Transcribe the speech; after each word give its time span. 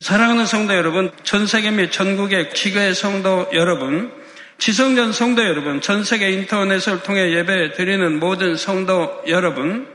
사랑하는 0.00 0.46
성도 0.46 0.74
여러분, 0.74 1.12
전 1.24 1.46
세계 1.46 1.70
및 1.70 1.92
전국의 1.92 2.54
기교의 2.54 2.94
성도 2.94 3.46
여러분, 3.52 4.10
지성전 4.56 5.12
성도 5.12 5.44
여러분, 5.44 5.82
전 5.82 6.04
세계 6.04 6.30
인터넷을 6.30 7.02
통해 7.02 7.32
예배 7.36 7.72
드리는 7.72 8.18
모든 8.18 8.56
성도 8.56 9.22
여러분, 9.28 9.86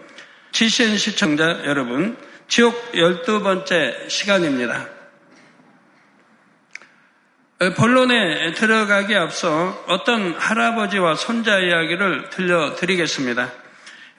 GCN 0.51 0.97
시청자 0.97 1.43
여러분, 1.65 2.17
지옥 2.47 2.91
12번째 2.91 4.07
시간입니다. 4.07 4.87
본론에 7.75 8.51
들어가기 8.51 9.15
앞서 9.15 9.83
어떤 9.87 10.35
할아버지와 10.35 11.15
손자 11.15 11.57
이야기를 11.57 12.29
들려드리겠습니다. 12.29 13.51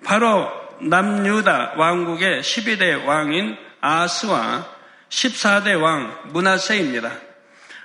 바로 0.03 0.51
남유다 0.81 1.75
왕국의 1.77 2.43
12대 2.43 3.07
왕인 3.07 3.57
아스와 3.81 4.76
14대 5.09 5.81
왕 5.81 6.19
문하세입니다. 6.27 7.13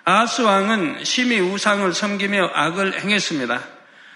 아스 0.03 0.41
왕은 0.41 1.03
심히 1.03 1.39
우상을 1.39 1.93
섬기며 1.93 2.51
악을 2.53 2.99
행했습니다. 2.99 3.61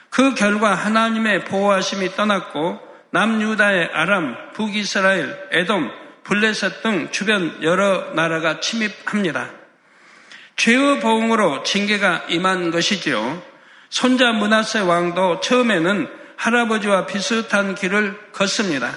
그 0.09 0.33
결과 0.33 0.73
하나님의 0.73 1.45
보호하심이 1.45 2.15
떠났고 2.15 2.79
남유다의 3.11 3.91
아람, 3.93 4.35
북이스라엘, 4.53 5.47
에돔, 5.51 5.91
블레셋 6.23 6.81
등 6.81 7.11
주변 7.11 7.61
여러 7.61 8.13
나라가 8.13 8.59
침입합니다. 8.59 9.51
죄의 10.55 10.99
보응으로 11.01 11.63
징계가 11.63 12.25
임한 12.29 12.71
것이지요. 12.71 13.43
손자 13.89 14.31
문하세 14.31 14.79
왕도 14.79 15.41
처음에는 15.41 16.09
할아버지와 16.37 17.05
비슷한 17.05 17.75
길을 17.75 18.31
걷습니다. 18.33 18.91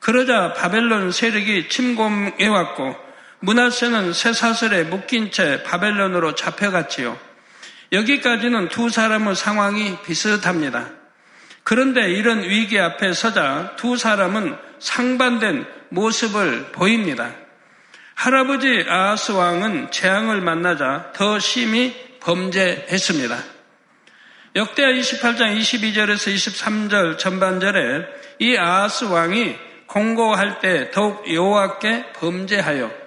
그러자 0.00 0.52
바벨론 0.54 1.12
세력이 1.12 1.68
침공해왔고 1.68 3.05
문하세는 3.46 4.12
쇠사슬에 4.12 4.82
묶인 4.82 5.30
채 5.30 5.62
바벨론으로 5.62 6.34
잡혀갔지요. 6.34 7.16
여기까지는 7.92 8.70
두 8.70 8.88
사람의 8.88 9.36
상황이 9.36 9.96
비슷합니다. 10.02 10.90
그런데 11.62 12.10
이런 12.10 12.42
위기 12.42 12.80
앞에 12.80 13.12
서자 13.12 13.76
두 13.76 13.96
사람은 13.96 14.56
상반된 14.80 15.64
모습을 15.90 16.72
보입니다. 16.72 17.30
할아버지 18.16 18.84
아하스 18.88 19.30
왕은 19.30 19.92
재앙을 19.92 20.40
만나자 20.40 21.12
더 21.14 21.38
심히 21.38 21.94
범죄했습니다. 22.18 23.38
역대하 24.56 24.90
28장 24.90 25.56
22절에서 25.56 26.34
23절 26.34 27.18
전반절에 27.18 28.06
이 28.40 28.56
아하스 28.56 29.04
왕이 29.04 29.54
공고할 29.86 30.58
때 30.58 30.90
더욱 30.90 31.32
여호와께 31.32 32.12
범죄하여 32.14 33.05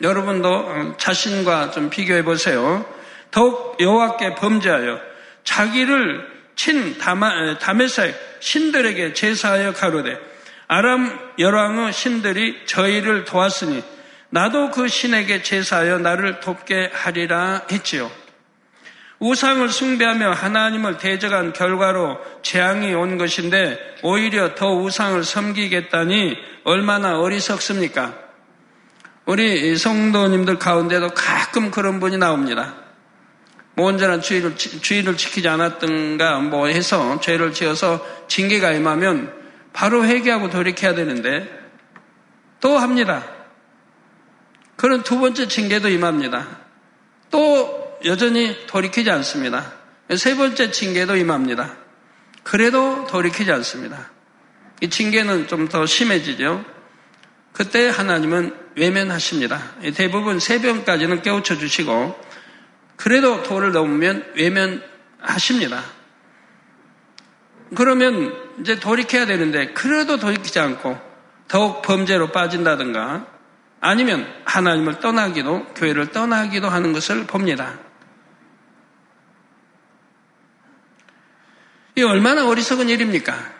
여러분도 0.00 0.96
자신과 0.98 1.70
좀 1.70 1.90
비교해 1.90 2.22
보세요. 2.22 2.84
더욱 3.30 3.76
여호와께 3.80 4.34
범죄하여 4.34 5.00
자기를 5.44 6.36
친 6.54 6.98
다메색 6.98 8.38
신들에게 8.40 9.12
제사하여 9.12 9.72
가로되 9.72 10.18
아람 10.68 11.18
열왕의 11.38 11.92
신들이 11.92 12.66
저희를 12.66 13.24
도왔으니 13.24 13.82
나도 14.30 14.70
그 14.70 14.88
신에게 14.88 15.42
제사하여 15.42 15.98
나를 15.98 16.40
돕게 16.40 16.90
하리라 16.92 17.62
했지요. 17.70 18.10
우상을 19.18 19.66
숭배하며 19.68 20.32
하나님을 20.32 20.98
대적한 20.98 21.52
결과로 21.52 22.18
재앙이 22.42 22.92
온 22.92 23.16
것인데 23.16 23.78
오히려 24.02 24.54
더 24.54 24.74
우상을 24.74 25.24
섬기겠다니 25.24 26.36
얼마나 26.64 27.18
어리석습니까? 27.20 28.25
우리 29.26 29.76
성도님들 29.76 30.58
가운데도 30.58 31.10
가끔 31.10 31.70
그런 31.72 31.98
분이 31.98 32.16
나옵니다. 32.16 32.74
뭐 33.74 33.86
온전한 33.86 34.22
주의를, 34.22 34.56
주의를 34.56 35.16
지키지 35.16 35.48
않았던가 35.48 36.38
뭐 36.38 36.68
해서 36.68 37.20
죄를 37.20 37.52
지어서 37.52 38.06
징계가 38.28 38.72
임하면 38.72 39.34
바로 39.72 40.04
회개하고 40.04 40.48
돌이켜야 40.48 40.94
되는데 40.94 41.46
또 42.60 42.78
합니다. 42.78 43.26
그런 44.76 45.02
두 45.02 45.18
번째 45.18 45.48
징계도 45.48 45.88
임합니다. 45.88 46.46
또 47.30 47.98
여전히 48.04 48.56
돌이키지 48.66 49.10
않습니다. 49.10 49.72
세 50.16 50.36
번째 50.36 50.70
징계도 50.70 51.16
임합니다. 51.16 51.76
그래도 52.44 53.06
돌이키지 53.08 53.50
않습니다. 53.50 54.10
이 54.80 54.88
징계는 54.88 55.48
좀 55.48 55.68
더 55.68 55.84
심해지죠. 55.84 56.75
그때 57.56 57.88
하나님은 57.88 58.54
외면하십니다. 58.76 59.76
대부분 59.94 60.38
새벽까지는 60.38 61.22
깨우쳐 61.22 61.56
주시고 61.56 62.14
그래도 62.96 63.42
돌을 63.42 63.72
넘으면 63.72 64.30
외면하십니다. 64.36 65.82
그러면 67.74 68.36
이제 68.60 68.78
돌이켜야 68.78 69.24
되는데 69.24 69.72
그래도 69.72 70.18
돌이키지 70.18 70.60
않고 70.60 70.98
더욱 71.48 71.80
범죄로 71.80 72.30
빠진다든가 72.30 73.26
아니면 73.80 74.30
하나님을 74.44 75.00
떠나기도 75.00 75.64
교회를 75.76 76.08
떠나기도 76.10 76.68
하는 76.68 76.92
것을 76.92 77.26
봅니다. 77.26 77.78
이 81.96 82.02
얼마나 82.02 82.46
어리석은 82.46 82.90
일입니까? 82.90 83.55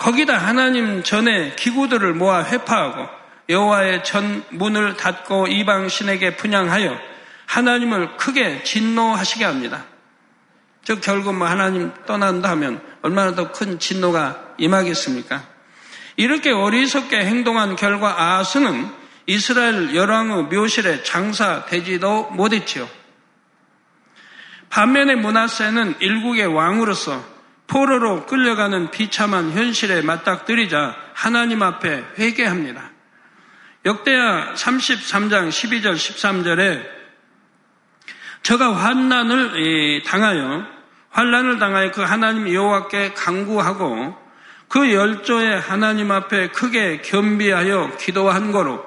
거기다 0.00 0.38
하나님 0.38 1.02
전에 1.02 1.54
기구들을 1.56 2.14
모아 2.14 2.42
회파하고 2.42 3.06
여호와의 3.50 4.02
전 4.02 4.42
문을 4.48 4.96
닫고 4.96 5.48
이방 5.48 5.88
신에게 5.88 6.36
분양하여 6.36 6.98
하나님을 7.44 8.16
크게 8.16 8.62
진노하시게 8.62 9.44
합니다. 9.44 9.84
즉 10.84 11.02
결국 11.02 11.34
뭐 11.34 11.46
하나님 11.46 11.92
떠난다 12.06 12.48
하면 12.50 12.80
얼마나 13.02 13.34
더 13.34 13.52
큰 13.52 13.78
진노가 13.78 14.54
임하겠습니까? 14.56 15.42
이렇게 16.16 16.50
어리석게 16.50 17.18
행동한 17.18 17.76
결과 17.76 18.22
아하스는 18.22 18.88
이스라엘 19.26 19.94
열왕의 19.94 20.44
묘실에 20.44 21.02
장사되지도 21.02 22.30
못했지요. 22.30 22.88
반면에 24.70 25.14
문하세는 25.16 25.96
일국의 26.00 26.46
왕으로서 26.46 27.22
포로로 27.70 28.26
끌려가는 28.26 28.90
비참한 28.90 29.52
현실에 29.52 30.02
맞닥뜨리자 30.02 30.96
하나님 31.14 31.62
앞에 31.62 32.04
회개합니다. 32.18 32.90
역대하 33.86 34.52
33장 34.54 35.48
12절 35.48 35.94
13절에 35.94 36.84
저가 38.42 38.74
환난을 38.74 40.02
당하여 40.02 40.66
환난을 41.10 41.60
당하여 41.60 41.92
그 41.92 42.02
하나님 42.02 42.52
여호와께 42.52 43.14
강구하고 43.14 44.16
그 44.68 44.92
열조의 44.92 45.60
하나님 45.60 46.10
앞에 46.10 46.48
크게 46.48 47.02
겸비하여 47.02 47.96
기도한 47.98 48.50
거로 48.50 48.84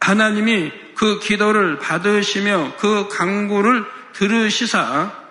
하나님이 0.00 0.70
그 0.94 1.18
기도를 1.18 1.78
받으시며 1.78 2.74
그 2.78 3.08
강구를 3.08 3.84
들으시사 4.12 5.25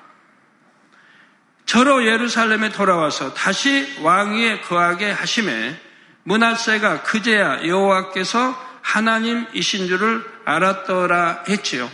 저로 1.66 2.06
예루살렘에 2.06 2.70
돌아와서 2.70 3.34
다시 3.34 4.00
왕위에 4.02 4.62
거하게 4.62 5.12
하심에 5.12 5.80
문하세가 6.24 7.04
그제야 7.04 7.66
여호와께서 7.66 8.64
하나님이신 8.82 9.88
줄을 9.88 10.24
알았더라 10.46 11.44
했지요. 11.50 11.90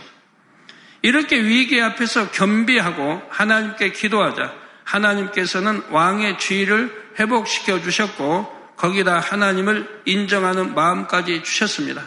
이렇게 1.00 1.42
위기 1.42 1.80
앞에서 1.80 2.30
겸비하고 2.30 3.22
하나님께 3.30 3.92
기도하자 3.92 4.54
하나님께서는 4.84 5.82
왕의 5.90 6.38
지위를 6.38 7.14
회복시켜 7.18 7.80
주셨고 7.80 8.74
거기다 8.76 9.20
하나님을 9.20 10.02
인정하는 10.04 10.74
마음까지 10.74 11.42
주셨습니다. 11.42 12.02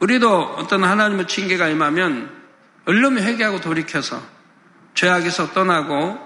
우리도 0.00 0.42
어떤 0.58 0.84
하나님의 0.84 1.26
징계가 1.26 1.68
임하면 1.68 2.30
얼른 2.86 3.20
회개하고 3.20 3.60
돌이켜서 3.60 4.22
죄악에서 4.98 5.52
떠나고 5.52 6.18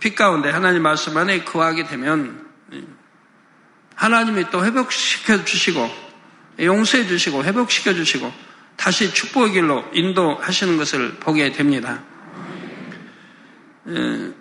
빛 0.00 0.14
가운데 0.14 0.48
하나님 0.48 0.82
말씀 0.82 1.14
안에 1.14 1.44
거하게 1.44 1.84
되면 1.84 2.46
하나님이 3.94 4.46
또 4.50 4.64
회복시켜 4.64 5.44
주시고 5.44 5.90
용서해 6.60 7.06
주시고 7.06 7.44
회복시켜 7.44 7.92
주시고 7.92 8.32
다시 8.76 9.12
축복의 9.12 9.52
길로 9.52 9.84
인도하시는 9.92 10.78
것을 10.78 11.16
보게 11.16 11.52
됩니다. 11.52 12.02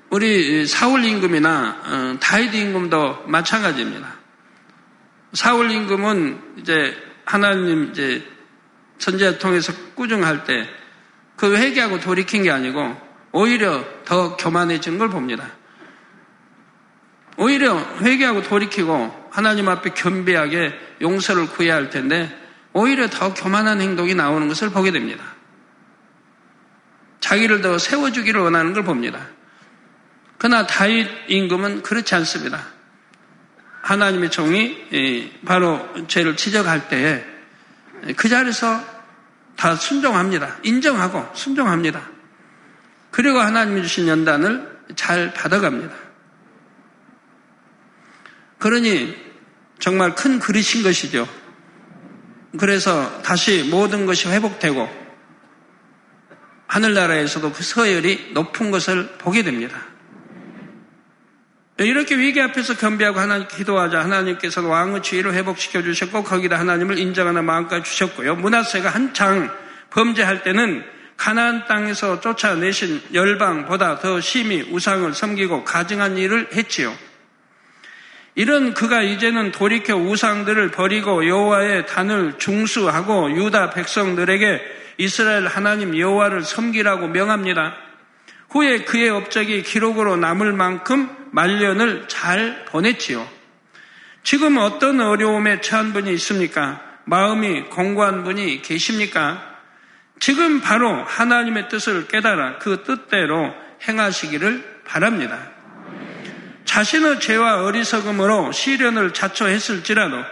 우리 0.09 0.65
사울 0.65 1.03
임금이나 1.03 1.81
어, 1.83 2.17
다이드 2.19 2.55
임금도 2.55 3.25
마찬가지입니다. 3.27 4.07
사울 5.33 5.69
임금은 5.71 6.59
이제 6.59 6.95
하나님 7.25 7.89
이제 7.91 8.25
선제 8.99 9.37
통해서 9.37 9.73
꾸중할 9.95 10.43
때 10.45 10.69
그 11.41 11.57
회개하고 11.57 11.99
돌이킨 11.99 12.43
게 12.43 12.51
아니고 12.51 12.95
오히려 13.31 13.83
더 14.05 14.37
교만해진 14.37 14.99
걸 14.99 15.09
봅니다. 15.09 15.49
오히려 17.35 17.79
회개하고 17.99 18.43
돌이키고 18.43 19.29
하나님 19.31 19.67
앞에 19.67 19.95
겸비하게 19.95 20.71
용서를 21.01 21.47
구해야 21.47 21.73
할 21.73 21.89
텐데 21.89 22.31
오히려 22.73 23.09
더 23.09 23.33
교만한 23.33 23.81
행동이 23.81 24.13
나오는 24.13 24.47
것을 24.49 24.69
보게 24.69 24.91
됩니다. 24.91 25.23
자기를 27.21 27.61
더 27.61 27.79
세워주기를 27.79 28.39
원하는 28.39 28.73
걸 28.73 28.83
봅니다. 28.83 29.25
그러나 30.37 30.67
다윗 30.67 31.09
임금은 31.27 31.81
그렇지 31.81 32.13
않습니다. 32.13 32.67
하나님의 33.81 34.29
종이 34.29 35.31
바로 35.43 35.89
죄를 36.07 36.37
지적할 36.37 36.87
때에 36.87 37.25
그 38.15 38.29
자리에서 38.29 38.90
다 39.55 39.75
순종합니다. 39.75 40.57
인정하고 40.63 41.29
순종합니다. 41.35 42.01
그리고 43.11 43.39
하나님이 43.39 43.83
주신 43.83 44.07
연단을 44.07 44.79
잘 44.95 45.33
받아갑니다. 45.33 45.93
그러니 48.57 49.15
정말 49.79 50.15
큰 50.15 50.39
그릇인 50.39 50.83
것이죠. 50.83 51.27
그래서 52.59 53.21
다시 53.21 53.63
모든 53.63 54.05
것이 54.05 54.27
회복되고 54.27 55.01
하늘나라에서도 56.67 57.51
그 57.51 57.63
서열이 57.63 58.31
높은 58.33 58.71
것을 58.71 59.17
보게 59.17 59.43
됩니다. 59.43 59.90
이렇게 61.77 62.15
위기 62.15 62.39
앞에서 62.41 62.75
겸비하고 62.75 63.19
하나님 63.19 63.47
기도하자 63.47 64.01
하나님께서 64.01 64.67
왕의 64.67 65.01
지위를 65.01 65.33
회복시켜 65.33 65.81
주셨고 65.81 66.23
거기다 66.23 66.59
하나님을 66.59 66.99
인정하는 66.99 67.45
마음까지 67.45 67.83
주셨고요. 67.83 68.35
문하세가 68.35 68.89
한창 68.89 69.49
범죄할 69.89 70.43
때는 70.43 70.83
가나안 71.17 71.65
땅에서 71.67 72.19
쫓아내신 72.19 73.01
열방보다 73.13 73.99
더 73.99 74.19
심히 74.21 74.61
우상을 74.61 75.13
섬기고 75.13 75.63
가증한 75.63 76.17
일을 76.17 76.49
했지요. 76.53 76.95
이런 78.35 78.73
그가 78.73 79.01
이제는 79.01 79.51
돌이켜 79.51 79.95
우상들을 79.95 80.71
버리고 80.71 81.27
여호와의 81.27 81.85
단을 81.85 82.37
중수하고 82.37 83.31
유다 83.35 83.71
백성들에게 83.71 84.61
이스라엘 84.97 85.47
하나님 85.47 85.97
여호와를 85.97 86.43
섬기라고 86.43 87.07
명합니다. 87.09 87.75
후에 88.51 88.83
그의 88.83 89.09
업적이 89.09 89.63
기록으로 89.63 90.17
남을 90.17 90.53
만큼 90.53 91.09
말년을 91.31 92.07
잘 92.07 92.65
보냈지요. 92.65 93.27
지금 94.23 94.57
어떤 94.57 94.99
어려움에 94.99 95.61
처한 95.61 95.93
분이 95.93 96.11
있습니까? 96.13 96.81
마음이 97.05 97.63
공고한 97.63 98.23
분이 98.23 98.61
계십니까? 98.61 99.49
지금 100.19 100.61
바로 100.61 101.03
하나님의 101.03 101.69
뜻을 101.69 102.07
깨달아 102.07 102.59
그 102.59 102.83
뜻대로 102.83 103.53
행하시기를 103.87 104.81
바랍니다. 104.85 105.49
자신의 106.65 107.19
죄와 107.21 107.63
어리석음으로 107.63 108.51
시련을 108.51 109.13
자초했을지라도 109.13 110.23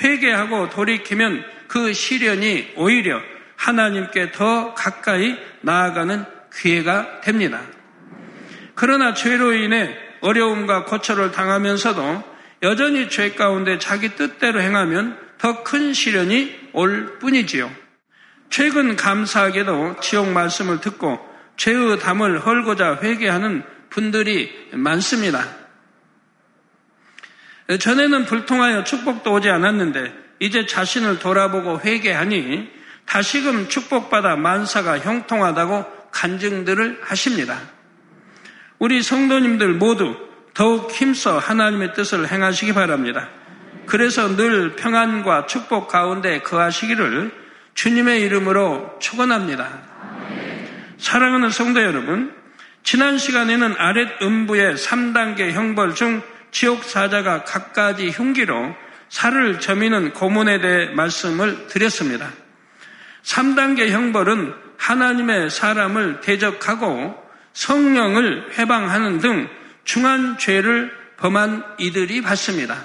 회개하고 0.00 0.70
돌이키면 0.70 1.44
그 1.68 1.92
시련이 1.92 2.72
오히려 2.76 3.20
하나님께 3.56 4.32
더 4.32 4.74
가까이 4.74 5.36
나아가는 5.60 6.37
기회가 6.60 7.20
됩니다. 7.20 7.62
그러나 8.74 9.14
죄로 9.14 9.52
인해 9.54 9.96
어려움과 10.20 10.84
고초를 10.84 11.32
당하면서도 11.32 12.24
여전히 12.62 13.08
죄 13.08 13.32
가운데 13.32 13.78
자기 13.78 14.14
뜻대로 14.14 14.60
행하면 14.60 15.18
더 15.38 15.62
큰 15.62 15.92
시련이 15.92 16.70
올 16.72 17.18
뿐이지요. 17.18 17.70
최근 18.50 18.96
감사하게도 18.96 20.00
지옥 20.00 20.28
말씀을 20.30 20.80
듣고 20.80 21.18
죄의 21.56 21.98
담을 22.00 22.44
헐고자 22.44 22.98
회개하는 23.02 23.62
분들이 23.90 24.68
많습니다. 24.72 25.44
전에는 27.78 28.24
불통하여 28.24 28.84
축복도 28.84 29.34
오지 29.34 29.50
않았는데 29.50 30.12
이제 30.40 30.66
자신을 30.66 31.18
돌아보고 31.18 31.80
회개하니 31.80 32.70
다시금 33.06 33.68
축복받아 33.68 34.36
만사가 34.36 34.98
형통하다고 35.00 35.97
간증들을 36.10 37.00
하십니다. 37.02 37.60
우리 38.78 39.02
성도님들 39.02 39.74
모두 39.74 40.16
더욱 40.54 40.90
힘써 40.92 41.38
하나님의 41.38 41.94
뜻을 41.94 42.30
행하시기 42.30 42.74
바랍니다. 42.74 43.28
그래서 43.86 44.36
늘 44.36 44.76
평안과 44.76 45.46
축복 45.46 45.88
가운데 45.88 46.40
거하시기를 46.40 47.32
주님의 47.74 48.22
이름으로 48.22 48.98
축원합니다. 49.00 49.82
사랑하는 50.98 51.50
성도 51.50 51.80
여러분, 51.80 52.34
지난 52.82 53.18
시간에는 53.18 53.76
아랫 53.78 54.20
음부의 54.20 54.74
3단계 54.74 55.52
형벌 55.52 55.94
중 55.94 56.22
지옥 56.50 56.84
사자가 56.84 57.44
각가지 57.44 58.10
흉기로 58.10 58.74
살을 59.08 59.60
저미는 59.60 60.12
고문에 60.12 60.60
대해 60.60 60.86
말씀을 60.90 61.68
드렸습니다. 61.68 62.30
3단계 63.28 63.90
형벌은 63.90 64.54
하나님의 64.78 65.50
사람을 65.50 66.22
대적하고 66.22 67.14
성령을 67.52 68.58
해방하는 68.58 69.18
등 69.18 69.48
중한 69.84 70.38
죄를 70.38 70.90
범한 71.18 71.64
이들이 71.78 72.22
받습니다. 72.22 72.84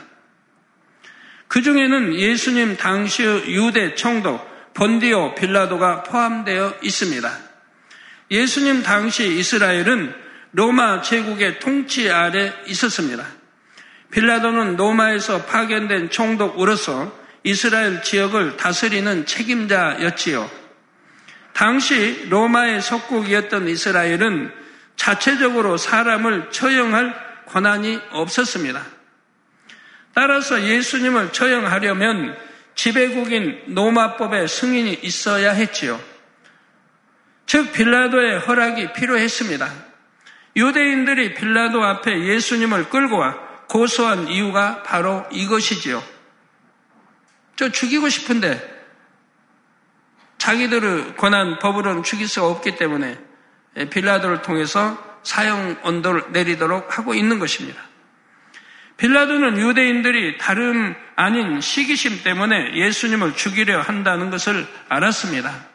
그 1.47 1.61
중에는 1.61 2.15
예수님 2.15 2.75
당시의 2.75 3.53
유대 3.53 3.95
총독 3.95 4.73
본디오 4.73 5.35
빌라도가 5.35 6.03
포함되어 6.03 6.75
있습니다. 6.81 7.31
예수님 8.31 8.83
당시 8.83 9.37
이스라엘은 9.37 10.13
로마 10.51 11.01
제국의 11.01 11.59
통치 11.59 12.09
아래 12.11 12.53
있었습니다. 12.67 13.25
빌라도는 14.11 14.75
로마에서 14.75 15.45
파견된 15.45 16.09
총독으로서 16.09 17.22
이스라엘 17.43 18.01
지역을 18.01 18.57
다스리는 18.57 19.25
책임자였지요. 19.25 20.49
당시 21.53 22.25
로마의 22.29 22.81
속국이었던 22.81 23.67
이스라엘은 23.67 24.51
자체적으로 24.95 25.77
사람을 25.77 26.49
처형할 26.51 27.43
권한이 27.47 27.99
없었습니다. 28.11 28.85
따라서 30.13 30.61
예수님을 30.61 31.31
처형하려면 31.33 32.37
지배국인 32.75 33.61
로마법의 33.67 34.47
승인이 34.47 34.99
있어야 35.03 35.51
했지요. 35.51 35.99
즉 37.45 37.71
빌라도의 37.73 38.39
허락이 38.39 38.93
필요했습니다. 38.93 39.69
유대인들이 40.55 41.33
빌라도 41.33 41.83
앞에 41.83 42.25
예수님을 42.25 42.89
끌고 42.89 43.17
와 43.17 43.35
고소한 43.67 44.27
이유가 44.27 44.83
바로 44.83 45.25
이것이지요. 45.31 46.12
저 47.63 47.69
죽이고 47.69 48.09
싶은데 48.09 48.61
자기들의 50.37 51.15
권한 51.15 51.59
법으로는 51.59 52.03
죽일 52.03 52.27
수가 52.27 52.47
없기 52.47 52.75
때문에 52.75 53.17
빌라도를 53.89 54.41
통해서 54.41 55.01
사형 55.23 55.77
언도를 55.81 56.25
내리도록 56.31 56.97
하고 56.97 57.13
있는 57.13 57.39
것입니다. 57.39 57.81
빌라도는 58.97 59.57
유대인들이 59.57 60.37
다름 60.39 60.93
아닌 61.15 61.61
시기심 61.61 62.23
때문에 62.23 62.75
예수님을 62.75 63.33
죽이려 63.37 63.79
한다는 63.79 64.29
것을 64.29 64.67
알았습니다. 64.89 65.65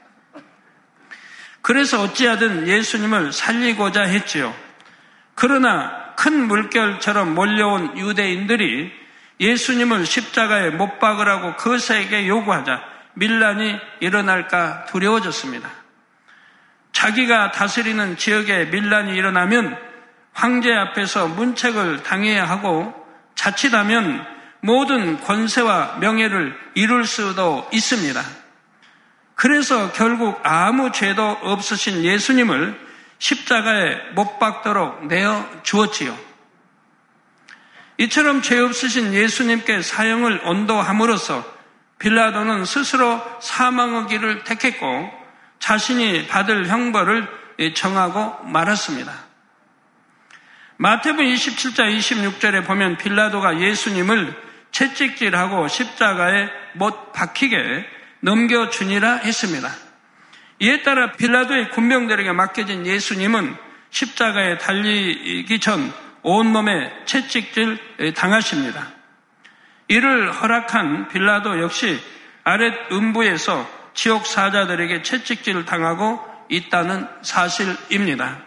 그래서 1.62 2.02
어찌하든 2.02 2.68
예수님을 2.68 3.33
살리고자 3.33 4.02
했지요. 4.02 4.54
그러나 5.35 6.14
큰 6.16 6.49
물결처럼 6.49 7.35
몰려온 7.35 7.97
유대인들이 7.97 9.08
예수님을 9.40 10.07
십자가에 10.07 10.71
못 10.71 10.99
박으라고 10.99 11.57
그세에게 11.57 12.26
요구하자 12.28 12.83
밀란이 13.14 13.78
일어날까 14.00 14.87
두려워졌습니다. 14.87 15.68
자기가 16.92 17.52
다스리는 17.52 18.16
지역에 18.16 18.66
밀란이 18.66 19.16
일어나면 19.16 19.76
황제 20.33 20.73
앞에서 20.73 21.28
문책을 21.28 22.02
당해야 22.02 22.49
하고 22.49 22.95
자칫하면 23.35 24.25
모든 24.61 25.21
권세와 25.21 25.99
명예를 26.00 26.59
이룰 26.75 27.04
수도 27.04 27.68
있습니다. 27.73 28.21
그래서 29.35 29.92
결국 29.92 30.40
아무 30.42 30.90
죄도 30.90 31.38
없으신 31.42 32.02
예수님을 32.02 32.78
십자가에 33.18 34.12
못 34.14 34.38
박도록 34.38 35.07
내어 35.07 35.49
주었지요. 35.62 36.27
이처럼 37.99 38.43
죄 38.43 38.59
없으신 38.59 39.12
예수님께 39.12 39.83
사형을 39.83 40.40
언도함으로써 40.45 41.45
빌라도는 41.99 42.64
스스로 42.64 43.21
길을 44.09 44.45
택했고 44.45 45.11
자신이 45.59 46.28
받을 46.28 46.69
형벌을 46.69 47.26
정하고 47.75 48.45
말았습니다. 48.45 49.12
마태복 50.76 51.23
27장 51.23 51.99
26절에 51.99 52.64
보면 52.64 52.99
빌라도가 52.99 53.61
예수님을 53.61 54.33
채찍질하고 54.71 55.67
십자가에 55.67 56.49
못 56.75 57.12
박히게 57.12 57.85
넘겨주니라 58.21 59.17
했습니다. 59.17 59.71
이에 60.61 60.83
따라 60.83 61.12
빌라도의 61.12 61.71
군병들에게 61.71 62.31
맡겨진 62.31 62.87
예수님은 62.87 63.57
십자가에 63.90 64.59
달리기 64.59 65.59
전 65.59 65.93
온몸에 66.23 67.05
채찍질 67.05 68.15
당하십니다. 68.15 68.89
이를 69.89 70.33
허락한 70.33 71.09
빌라도 71.09 71.61
역시 71.61 71.99
아랫 72.45 72.93
음부에서 72.93 73.69
지옥 73.95 74.27
사자들에게 74.27 75.03
채찍질을 75.03 75.65
당하고 75.65 76.21
있다는 76.49 77.07
사실입니다. 77.23 78.43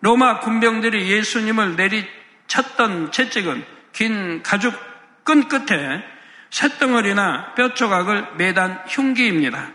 로마 0.00 0.40
군병들이 0.40 1.10
예수님을 1.10 1.76
내리쳤던 1.76 3.12
채찍은 3.12 3.64
긴 3.92 4.42
가죽 4.42 4.74
끈 5.24 5.48
끝에 5.48 6.02
쇳덩어리나 6.50 7.54
뼈 7.54 7.72
조각을 7.74 8.34
매단 8.36 8.82
흉기입니다. 8.88 9.70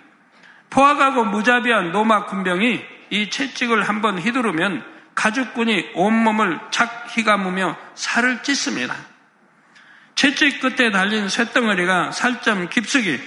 포악하고 0.70 1.26
무자비한 1.26 1.92
로마 1.92 2.26
군병이 2.26 2.86
이 3.10 3.30
채찍을 3.30 3.84
한번 3.84 4.20
휘두르면 4.20 4.97
가죽꾼이 5.18 5.92
온몸을 5.96 6.60
착 6.70 7.08
휘감으며 7.10 7.76
살을 7.96 8.44
찢습니다. 8.44 8.96
채찍 10.14 10.62
끝에 10.62 10.92
달린 10.92 11.28
쇳덩어리가 11.28 12.12
살점 12.12 12.70
깊숙이 12.70 13.20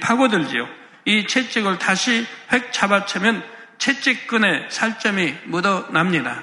파고들지요. 0.00 0.68
이 1.06 1.26
채찍을 1.26 1.78
다시 1.78 2.26
획 2.52 2.72
잡아채면 2.72 3.42
채찍끈에 3.78 4.68
살점이 4.68 5.34
묻어납니다. 5.46 6.42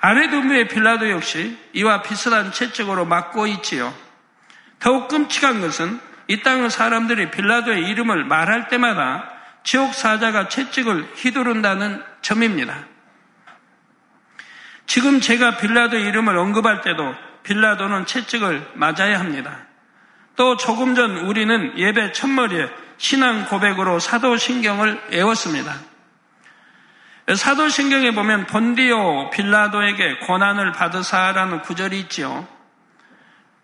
아래두무의 0.00 0.68
빌라도 0.68 1.10
역시 1.10 1.58
이와 1.72 2.02
비슷한 2.02 2.52
채찍으로 2.52 3.06
맞고 3.06 3.46
있지요. 3.46 3.94
더욱 4.78 5.08
끔찍한 5.08 5.60
것은 5.62 6.00
이 6.28 6.42
땅의 6.42 6.70
사람들이 6.70 7.30
빌라도의 7.30 7.88
이름을 7.88 8.24
말할 8.24 8.68
때마다 8.68 9.30
지옥 9.64 9.94
사자가 9.94 10.48
채찍을 10.48 11.14
휘두른다는 11.16 12.02
점입니다. 12.20 12.84
지금 14.88 15.20
제가 15.20 15.58
빌라도 15.58 15.98
이름을 15.98 16.36
언급할 16.36 16.80
때도 16.80 17.14
빌라도는 17.42 18.06
채찍을 18.06 18.72
맞아야 18.74 19.20
합니다. 19.20 19.66
또 20.34 20.56
조금 20.56 20.94
전 20.94 21.18
우리는 21.18 21.78
예배 21.78 22.12
첫머리에 22.12 22.70
신앙 22.96 23.44
고백으로 23.44 23.98
사도신경을 24.00 25.08
외웠습니다. 25.12 25.74
사도신경에 27.36 28.12
보면 28.12 28.46
본디오 28.46 29.28
빌라도에게 29.30 30.20
고난을 30.20 30.72
받으사라는 30.72 31.60
구절이 31.60 32.00
있지요. 32.00 32.48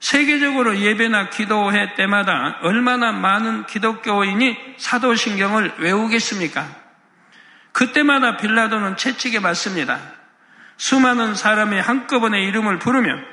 세계적으로 0.00 0.76
예배나 0.76 1.30
기도회 1.30 1.94
때마다 1.94 2.58
얼마나 2.60 3.12
많은 3.12 3.64
기독교인이 3.64 4.74
사도신경을 4.76 5.76
외우겠습니까? 5.78 6.68
그때마다 7.72 8.36
빌라도는 8.36 8.98
채찍에 8.98 9.40
맞습니다. 9.40 10.23
수많은 10.76 11.34
사람이 11.34 11.78
한꺼번에 11.78 12.42
이름을 12.44 12.78
부르면 12.78 13.24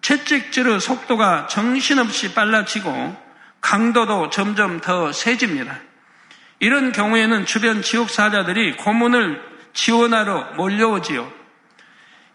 채찍질의 0.00 0.80
속도가 0.80 1.48
정신없이 1.48 2.34
빨라지고 2.34 3.16
강도도 3.60 4.30
점점 4.30 4.80
더 4.80 5.12
세집니다. 5.12 5.78
이런 6.60 6.92
경우에는 6.92 7.46
주변 7.46 7.82
지옥 7.82 8.10
사자들이 8.10 8.76
고문을 8.76 9.40
지원하러 9.72 10.54
몰려오지요. 10.56 11.30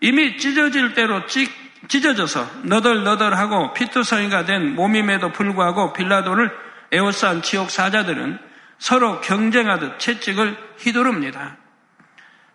이미 0.01 0.38
찢어질 0.38 0.93
대로 0.93 1.25
찢, 1.27 1.50
찢어져서 1.88 2.50
너덜너덜하고 2.63 3.74
피투성이가 3.74 4.45
된 4.45 4.75
몸임에도 4.75 5.31
불구하고 5.31 5.93
빌라도를 5.93 6.51
에워싼 6.91 7.41
지옥 7.41 7.72
사자들은 7.72 8.39
서로 8.77 9.22
경쟁하듯 9.22 10.00
채찍을 10.00 10.57
휘두릅니다. 10.79 11.57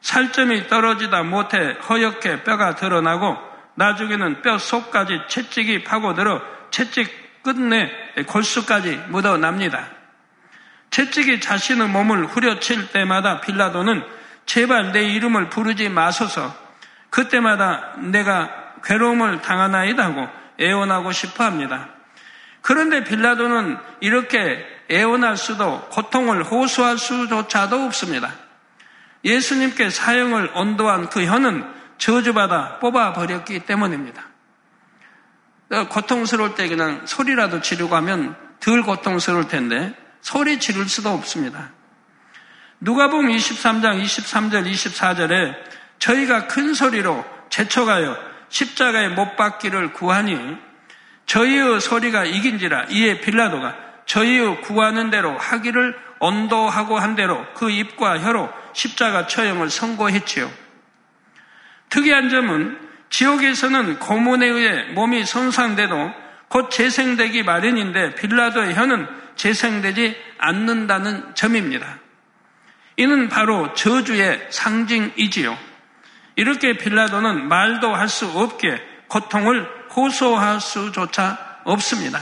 살점이 0.01 0.69
떨어지다 0.69 1.23
못해 1.23 1.77
허옇게 1.89 2.45
뼈가 2.45 2.75
드러나고 2.75 3.37
나중에는 3.75 4.43
뼈 4.43 4.59
속까지 4.59 5.23
채찍이 5.29 5.85
파고들어 5.85 6.41
채찍 6.71 7.43
끝내 7.43 7.91
골수까지 8.27 9.05
묻어납니다. 9.09 9.89
채찍이 10.91 11.41
자신의 11.41 11.89
몸을 11.89 12.27
후려칠 12.27 12.91
때마다 12.93 13.41
빌라도는 13.41 14.03
제발 14.47 14.93
내 14.93 15.05
이름을 15.05 15.51
부르지 15.51 15.89
마소서 15.89 16.55
그때마다 17.11 17.95
내가 17.99 18.51
괴로움을 18.85 19.43
당하나이다 19.43 20.15
고 20.15 20.29
애원하고 20.61 21.13
싶어 21.13 21.45
합니다. 21.45 21.89
그런데 22.63 23.05
빌라도는 23.05 23.79
이렇게 24.01 24.67
애원할 24.91 25.37
수도 25.37 25.81
고통을 25.91 26.43
호소할 26.45 26.99
수조차도 26.99 27.85
없습니다. 27.85 28.33
예수님께 29.25 29.91
사형을 29.91 30.51
언도한 30.55 31.09
그 31.09 31.25
혀는 31.25 31.65
저주받아 31.99 32.79
뽑아버렸기 32.79 33.61
때문입니다. 33.61 34.23
고통스러울 35.91 36.55
때 36.55 36.69
그냥 36.69 37.07
소리라도 37.07 37.61
지르고 37.61 37.95
하면 37.97 38.37
덜 38.61 38.83
고통스러울 38.83 39.49
텐데 39.49 39.95
소리 40.21 40.59
지를 40.59 40.89
수도 40.89 41.11
없습니다. 41.11 41.71
누가복음 42.81 43.29
23장 43.29 44.03
23절 44.03 44.71
24절에 44.71 45.55
저희가 45.99 46.47
큰 46.47 46.75
소리로 46.75 47.25
재촉하여 47.51 48.17
십자가에 48.49 49.09
못 49.09 49.37
박기를 49.37 49.93
구하니 49.93 50.57
저희의 51.27 51.81
소리가 51.81 52.25
이긴지라 52.25 52.85
이에 52.91 53.21
빌라도가 53.21 53.77
저희의 54.07 54.63
구하는 54.63 55.11
대로 55.11 55.37
하기를 55.37 55.99
언도하고 56.19 56.99
한 56.99 57.15
대로 57.15 57.45
그 57.55 57.71
입과 57.71 58.21
혀로 58.21 58.49
십자가 58.73 59.27
처형을 59.27 59.71
선고했지요. 59.71 60.51
특이한 61.89 62.29
점은 62.29 62.79
지옥에서는 63.11 63.99
고문에 63.99 64.47
의해 64.47 64.93
몸이 64.93 65.25
손상돼도 65.25 66.13
곧 66.49 66.71
재생되기 66.71 67.43
마련인데 67.43 68.15
빌라도의 68.15 68.75
혀는 68.75 69.07
재생되지 69.37 70.17
않는다는 70.39 71.35
점입니다. 71.35 71.99
이는 72.97 73.29
바로 73.29 73.73
저주의 73.75 74.47
상징이지요. 74.51 75.57
이렇게 76.37 76.77
빌라도는 76.77 77.49
말도 77.49 77.95
할 77.95 78.09
수 78.09 78.27
없게 78.27 78.81
고통을 79.09 79.69
호소할 79.95 80.61
수조차 80.61 81.61
없습니다. 81.65 82.21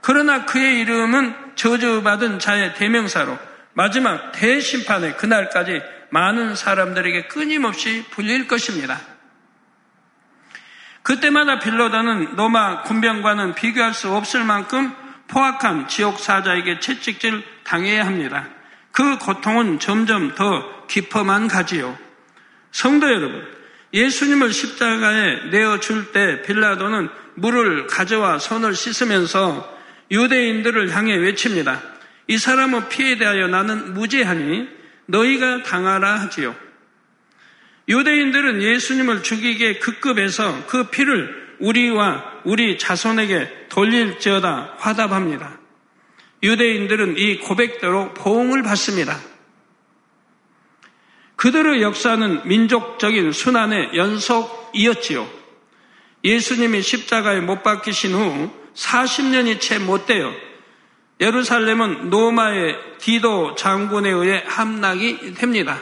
그러나 0.00 0.44
그의 0.44 0.80
이름은 0.80 1.52
저주받은 1.54 2.38
자의 2.38 2.74
대명사로 2.74 3.38
마지막 3.74 4.32
대심판의 4.32 5.16
그날까지 5.16 5.82
많은 6.10 6.54
사람들에게 6.54 7.28
끊임없이 7.28 8.04
불릴 8.10 8.46
것입니다. 8.46 9.00
그때마다 11.02 11.58
빌로다는 11.58 12.36
로마 12.36 12.82
군병과는 12.82 13.54
비교할 13.54 13.94
수 13.94 14.12
없을 14.14 14.44
만큼 14.44 14.94
포악한 15.28 15.88
지옥 15.88 16.20
사자에게 16.20 16.78
채찍질 16.80 17.42
당해야 17.64 18.06
합니다. 18.06 18.48
그 18.92 19.18
고통은 19.18 19.78
점점 19.78 20.34
더 20.34 20.86
깊어만 20.86 21.48
가지요. 21.48 21.98
성도 22.70 23.08
여러분, 23.10 23.42
예수님을 23.94 24.52
십자가에 24.52 25.50
내어줄 25.50 26.12
때 26.12 26.42
빌라도는 26.42 27.08
물을 27.34 27.86
가져와 27.86 28.38
손을 28.38 28.74
씻으면서 28.74 29.78
유대인들을 30.10 30.94
향해 30.94 31.16
외칩니다. 31.16 31.91
이 32.28 32.38
사람은 32.38 32.88
피에 32.88 33.18
대하여 33.18 33.48
나는 33.48 33.94
무죄하니 33.94 34.68
너희가 35.06 35.62
당하라 35.62 36.20
하지요. 36.20 36.54
유대인들은 37.88 38.62
예수님을 38.62 39.22
죽이기에 39.22 39.78
급급해서 39.78 40.66
그 40.66 40.84
피를 40.84 41.56
우리와 41.58 42.40
우리 42.44 42.78
자손에게 42.78 43.66
돌릴지어다 43.68 44.76
화답합니다. 44.78 45.58
유대인들은 46.42 47.18
이 47.18 47.38
고백대로 47.38 48.14
보응을 48.14 48.62
받습니다. 48.62 49.18
그들의 51.36 51.82
역사는 51.82 52.46
민족적인 52.46 53.32
순환의 53.32 53.90
연속이었지요. 53.94 55.28
예수님이 56.24 56.82
십자가에 56.82 57.40
못 57.40 57.62
박히신 57.62 58.12
후 58.12 58.50
40년이 58.74 59.60
채 59.60 59.78
못 59.78 60.06
되어 60.06 60.32
예루살렘은 61.22 62.10
노마의 62.10 62.76
디도 62.98 63.54
장군에 63.54 64.10
의해 64.10 64.42
함락이 64.44 65.34
됩니다. 65.34 65.80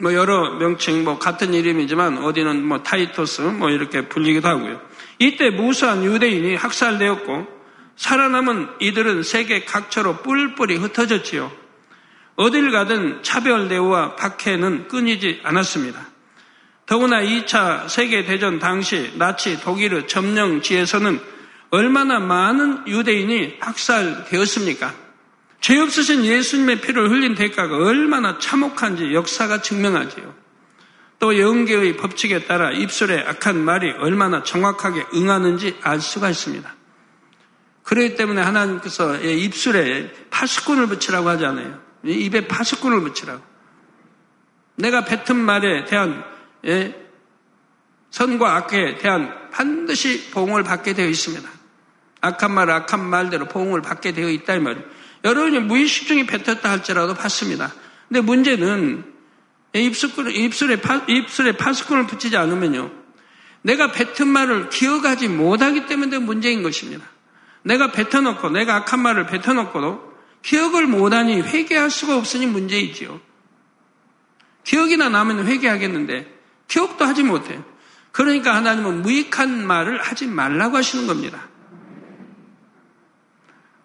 뭐 0.00 0.12
여러 0.12 0.56
명칭 0.58 1.04
뭐 1.04 1.16
같은 1.16 1.54
이름이지만 1.54 2.18
어디는 2.18 2.64
뭐 2.64 2.82
타이토스 2.82 3.42
뭐 3.42 3.70
이렇게 3.70 4.08
불리기도 4.08 4.48
하고요. 4.48 4.80
이때 5.20 5.50
무수한 5.50 6.04
유대인이 6.04 6.56
학살되었고 6.56 7.46
살아남은 7.94 8.70
이들은 8.80 9.22
세계 9.22 9.64
각처로 9.64 10.16
뿔뿔이 10.18 10.74
흩어졌지요. 10.74 11.50
어딜 12.34 12.72
가든 12.72 13.22
차별 13.22 13.68
대우와 13.68 14.16
박해는 14.16 14.88
끊이지 14.88 15.42
않았습니다. 15.44 16.08
더구나 16.86 17.22
2차 17.22 17.88
세계대전 17.88 18.58
당시 18.58 19.12
나치 19.16 19.60
독일의 19.60 20.08
점령지에서는 20.08 21.35
얼마나 21.70 22.18
많은 22.20 22.86
유대인이 22.86 23.56
학살되었습니까? 23.60 24.94
죄 25.60 25.78
없으신 25.78 26.24
예수님의 26.24 26.80
피를 26.80 27.10
흘린 27.10 27.34
대가가 27.34 27.76
얼마나 27.76 28.38
참혹한지 28.38 29.14
역사가 29.14 29.62
증명하지요. 29.62 30.34
또 31.18 31.38
영계의 31.38 31.96
법칙에 31.96 32.44
따라 32.44 32.70
입술에 32.70 33.24
악한 33.26 33.58
말이 33.58 33.90
얼마나 33.90 34.42
정확하게 34.42 35.06
응하는지 35.14 35.78
알 35.82 36.00
수가 36.00 36.30
있습니다. 36.30 36.74
그렇기 37.82 38.16
때문에 38.16 38.42
하나님께서 38.42 39.16
입술에 39.18 40.12
파수꾼을 40.30 40.88
붙이라고 40.88 41.28
하잖아요. 41.30 41.80
입에 42.04 42.46
파수꾼을 42.46 43.00
붙이라고. 43.00 43.42
내가 44.76 45.04
뱉은 45.04 45.36
말에 45.36 45.84
대한 45.86 46.22
선과 48.10 48.56
악에 48.56 48.98
대한 48.98 49.50
반드시 49.50 50.30
보응을 50.30 50.62
받게 50.64 50.92
되어 50.92 51.06
있습니다. 51.06 51.55
악한 52.26 52.52
말, 52.52 52.70
악한 52.70 53.04
말대로 53.04 53.46
보응을 53.46 53.82
받게 53.82 54.12
되어 54.12 54.28
있다 54.28 54.54
이 54.54 54.60
말이에요. 54.60 54.84
여러분이 55.24 55.60
무의식 55.60 56.06
중에 56.06 56.26
뱉었다 56.26 56.70
할지라도 56.70 57.14
받습니다. 57.14 57.72
근데 58.08 58.20
문제는 58.20 59.04
입술에, 59.74 60.32
입술에, 60.32 60.80
파, 60.80 61.02
입술에 61.06 61.52
파수꾼을 61.52 62.06
붙이지 62.06 62.36
않으면요. 62.36 62.90
내가 63.62 63.92
뱉은 63.92 64.28
말을 64.28 64.68
기억하지 64.68 65.28
못하기 65.28 65.86
때문에 65.86 66.18
문제인 66.18 66.62
것입니다. 66.62 67.04
내가 67.62 67.90
뱉어놓고, 67.90 68.50
내가 68.50 68.76
악한 68.76 69.00
말을 69.00 69.26
뱉어놓고도 69.26 70.14
기억을 70.42 70.86
못하니 70.86 71.40
회개할 71.40 71.90
수가 71.90 72.16
없으니 72.16 72.46
문제이지요. 72.46 73.20
기억이나 74.62 75.08
나면 75.08 75.46
회개하겠는데, 75.46 76.32
기억도 76.68 77.04
하지 77.04 77.24
못해요. 77.24 77.64
그러니까 78.12 78.54
하나님은 78.54 79.02
무익한 79.02 79.66
말을 79.66 80.00
하지 80.00 80.26
말라고 80.26 80.76
하시는 80.76 81.06
겁니다. 81.06 81.48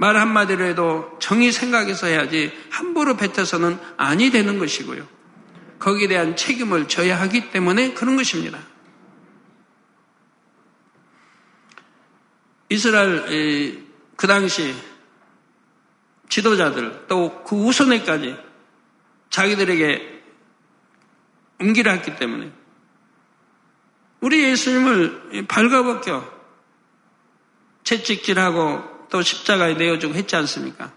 말 0.02 0.18
한마디로 0.18 0.66
해도 0.66 1.16
정의 1.20 1.52
생각해서 1.52 2.08
해야지 2.08 2.52
함부로 2.72 3.16
뱉어서는 3.16 3.78
아니 3.98 4.32
되는 4.32 4.58
것이고요. 4.58 5.08
거기에 5.78 6.08
대한 6.08 6.36
책임을 6.36 6.88
져야 6.88 7.22
하기 7.22 7.52
때문에 7.52 7.94
그런 7.94 8.16
것입니다. 8.16 8.58
이스라엘 12.70 13.86
그 14.16 14.26
당시 14.26 14.74
지도자들 16.30 17.06
또 17.08 17.44
그 17.44 17.56
우선에까지 17.56 18.38
자기들에게 19.30 20.24
옮기려 21.60 21.92
했기 21.92 22.16
때문에 22.16 22.52
우리 24.20 24.46
예수님을 24.46 25.46
발가벗겨 25.48 26.28
채찍질하고 27.84 28.91
또 29.12 29.22
십자가에 29.22 29.76
내어주고 29.76 30.16
했지 30.16 30.36
않습니까? 30.38 30.92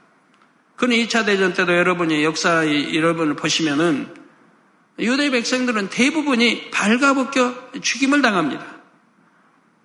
그는 0.76 0.96
2차 0.96 1.26
대전 1.26 1.52
때도 1.52 1.76
여러분이 1.76 2.24
역사 2.24 2.66
여러분을 2.66 3.36
보시면은 3.36 4.08
유대 5.00 5.30
백성들은 5.30 5.90
대부분이 5.90 6.70
발가벗겨 6.70 7.72
죽임을 7.82 8.22
당합니다. 8.22 8.64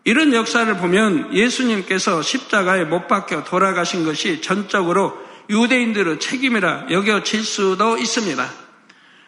이런 0.05 0.33
역사를 0.33 0.71
보면 0.77 1.33
예수님께서 1.33 2.21
십자가에 2.21 2.85
못 2.85 3.07
박혀 3.07 3.43
돌아가신 3.43 4.05
것이 4.05 4.41
전적으로 4.41 5.17
유대인들의 5.49 6.19
책임이라 6.19 6.87
여겨질 6.91 7.43
수도 7.43 7.97
있습니다. 7.97 8.49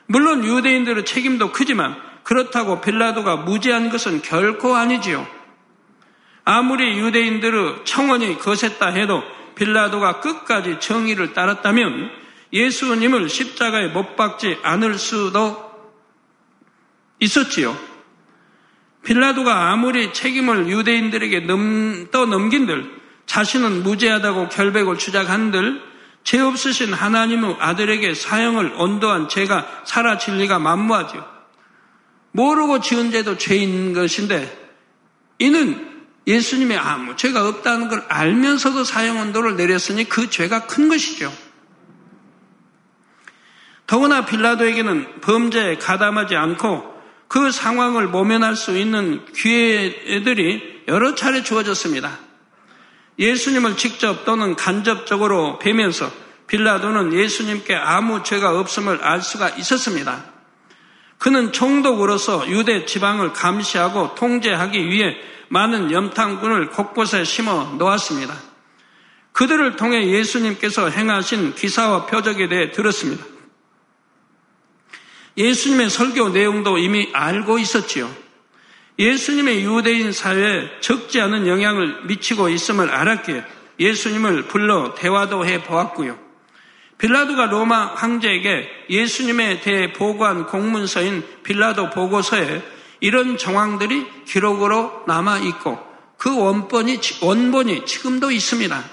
물론 0.06 0.46
유대인들의 0.46 1.06
책임도 1.06 1.52
크지만 1.52 1.96
그렇다고 2.24 2.82
빌라도가 2.82 3.38
무죄한 3.38 3.90
것은 3.90 4.22
결코 4.22 4.76
아니지요. 4.76 5.41
아무리 6.52 7.00
유대인들의 7.00 7.86
청원이 7.86 8.38
거셌다 8.40 8.88
해도 8.88 9.24
빌라도가 9.56 10.20
끝까지 10.20 10.82
정의를 10.82 11.32
따랐다면 11.32 12.12
예수님을 12.52 13.30
십자가에 13.30 13.88
못 13.88 14.18
박지 14.18 14.58
않을 14.62 14.96
수도 14.98 15.72
있었지요. 17.22 17.78
빌라도가 19.06 19.72
아무리 19.72 20.12
책임을 20.12 20.68
유대인들에게 20.68 21.40
넘, 21.42 22.12
떠넘긴들 22.12 23.00
자신은 23.28 23.84
무죄하다고 23.84 24.50
결백을 24.50 24.98
주장한들 24.98 25.82
죄 26.26 26.40
없으신 26.42 26.92
하나님의 26.92 27.56
아들에게 27.62 28.14
사형을 28.14 28.74
언도한 28.76 29.30
죄가 29.30 29.84
사라질 29.86 30.36
리가 30.36 30.60
만무하죠. 30.60 31.26
모르고 32.34 32.82
지은 32.82 33.12
죄도 33.12 33.38
죄인 33.38 33.94
것인데 33.94 34.60
이는 35.40 35.91
예수님의 36.28 36.78
아무 36.78 37.16
죄가 37.16 37.48
없다는 37.48 37.88
걸 37.88 38.04
알면서도 38.08 38.84
사형 38.84 39.20
언도를 39.20 39.56
내렸으니 39.56 40.08
그 40.08 40.30
죄가 40.30 40.68
큰 40.68 40.88
것이죠. 40.88 41.34
더구나 43.88 44.26
빌라도에게는 44.26 45.22
범죄에 45.22 45.78
가담하지 45.78 46.36
않고 46.36 46.92
그 47.28 47.52
상황을 47.52 48.08
모면할 48.08 48.56
수 48.56 48.78
있는 48.78 49.26
기회들이 49.34 50.84
여러 50.88 51.16
차례 51.16 51.44
주어졌습니다. 51.44 52.20
예수님을 53.20 53.78
직접 53.78 54.26
또는 54.26 54.56
간접적으로 54.56 55.60
뵈면서 55.60 56.12
빌라도는 56.48 57.14
예수님께 57.14 57.76
아무 57.76 58.24
죄가 58.24 58.60
없음을 58.60 59.04
알 59.04 59.22
수가 59.22 59.50
있었습니다. 59.50 60.26
그는 61.22 61.52
총독으로서 61.52 62.50
유대 62.50 62.88
지방을 62.88 63.32
감시하고 63.32 64.16
통제하기 64.16 64.90
위해 64.90 65.16
많은 65.50 65.92
염탐꾼을 65.92 66.72
곳곳에 66.72 67.26
심어 67.26 67.76
놓았습니다. 67.78 68.34
그들을 69.32 69.76
통해 69.76 70.08
예수님께서 70.08 70.90
행하신 70.90 71.54
기사와 71.54 72.08
표적에 72.08 72.50
대해 72.50 72.72
들었습니다. 72.72 73.24
예수님의 75.38 75.92
설교 75.92 76.30
내용도 76.30 76.80
이미 76.80 77.12
알고 77.14 77.60
있었지요. 77.60 78.12
예수님의 78.98 79.64
유대인 79.64 80.12
사회에 80.12 80.80
적지 80.80 81.22
않은 81.22 81.46
영향을 81.46 82.06
미치고 82.06 82.50
있음을 82.50 82.90
알았기에 82.90 83.46
예수님을 83.80 84.48
불러 84.48 84.96
대화도 84.96 85.46
해 85.46 85.62
보았고요. 85.62 86.31
빌라도가 87.02 87.48
로마 87.48 87.96
황제에게 87.96 88.70
예수님에 88.88 89.62
대해 89.62 89.92
보고한 89.92 90.46
공문서인 90.46 91.24
빌라도 91.42 91.90
보고서에 91.90 92.62
이런 93.00 93.40
정황들이 93.40 94.26
기록으로 94.26 95.04
남아 95.08 95.40
있고 95.40 95.80
그 96.18 96.38
원본이 96.38 97.00
원본이 97.22 97.88
지금도 97.88 98.30
있습니다. 98.30 98.84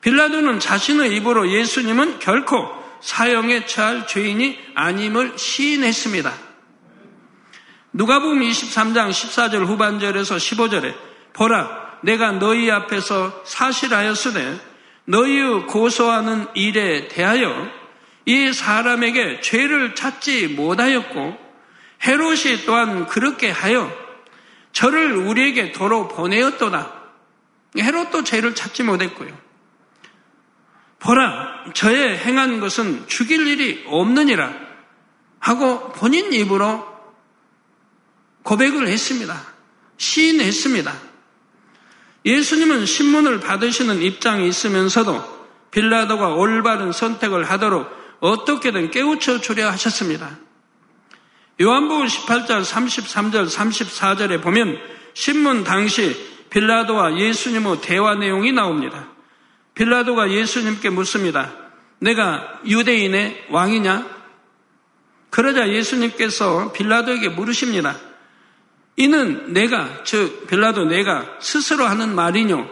빌라도는 0.00 0.58
자신의 0.58 1.14
입으로 1.16 1.48
예수님은 1.52 2.18
결코 2.18 2.68
사형에 3.00 3.66
처할 3.66 4.08
죄인이 4.08 4.58
아님을 4.74 5.34
시인했습니다. 5.38 6.32
누가복음 7.92 8.40
23장 8.40 9.10
14절 9.10 9.66
후반절에서 9.66 10.34
15절에 10.34 10.94
보라 11.32 12.00
내가 12.02 12.32
너희 12.32 12.68
앞에서 12.72 13.42
사실하였으되 13.44 14.75
너희의 15.06 15.66
고소하는 15.66 16.46
일에 16.54 17.08
대하여 17.08 17.70
이 18.24 18.52
사람에게 18.52 19.40
죄를 19.40 19.94
찾지 19.94 20.48
못하였고 20.48 21.38
헤롯이 22.04 22.64
또한 22.66 23.06
그렇게 23.06 23.50
하여 23.50 23.90
저를 24.72 25.12
우리에게 25.16 25.72
도로 25.72 26.08
보내었도다. 26.08 26.92
헤롯도 27.78 28.24
죄를 28.24 28.54
찾지 28.54 28.82
못했고요. 28.82 29.36
보라, 30.98 31.72
저의 31.72 32.18
행한 32.18 32.60
것은 32.60 33.06
죽일 33.06 33.46
일이 33.46 33.84
없느니라 33.86 34.52
하고 35.38 35.92
본인 35.92 36.32
입으로 36.32 36.86
고백을 38.42 38.88
했습니다. 38.88 39.40
시인했습니다. 39.96 40.92
예수님은 42.26 42.86
신문을 42.86 43.38
받으시는 43.38 44.02
입장이 44.02 44.48
있으면서도 44.48 45.36
빌라도가 45.70 46.34
올바른 46.34 46.90
선택을 46.90 47.44
하도록 47.44 47.88
어떻게든 48.18 48.90
깨우쳐 48.90 49.40
주려 49.40 49.70
하셨습니다. 49.70 50.38
요한복음 51.60 52.06
18장 52.06 52.64
33절 52.64 53.48
34절에 53.48 54.42
보면 54.42 54.76
신문 55.14 55.64
당시 55.64 56.16
빌라도와 56.50 57.16
예수님의 57.18 57.80
대화 57.80 58.14
내용이 58.14 58.52
나옵니다. 58.52 59.08
빌라도가 59.74 60.30
예수님께 60.30 60.90
묻습니다. 60.90 61.52
내가 62.00 62.60
유대인의 62.66 63.46
왕이냐? 63.50 64.16
그러자 65.30 65.68
예수님께서 65.68 66.72
빌라도에게 66.72 67.28
물으십니다. 67.28 67.96
이는 68.96 69.52
내가, 69.52 70.02
즉, 70.04 70.46
빌라도 70.46 70.84
내가 70.84 71.36
스스로 71.40 71.84
하는 71.84 72.14
말이뇨? 72.14 72.66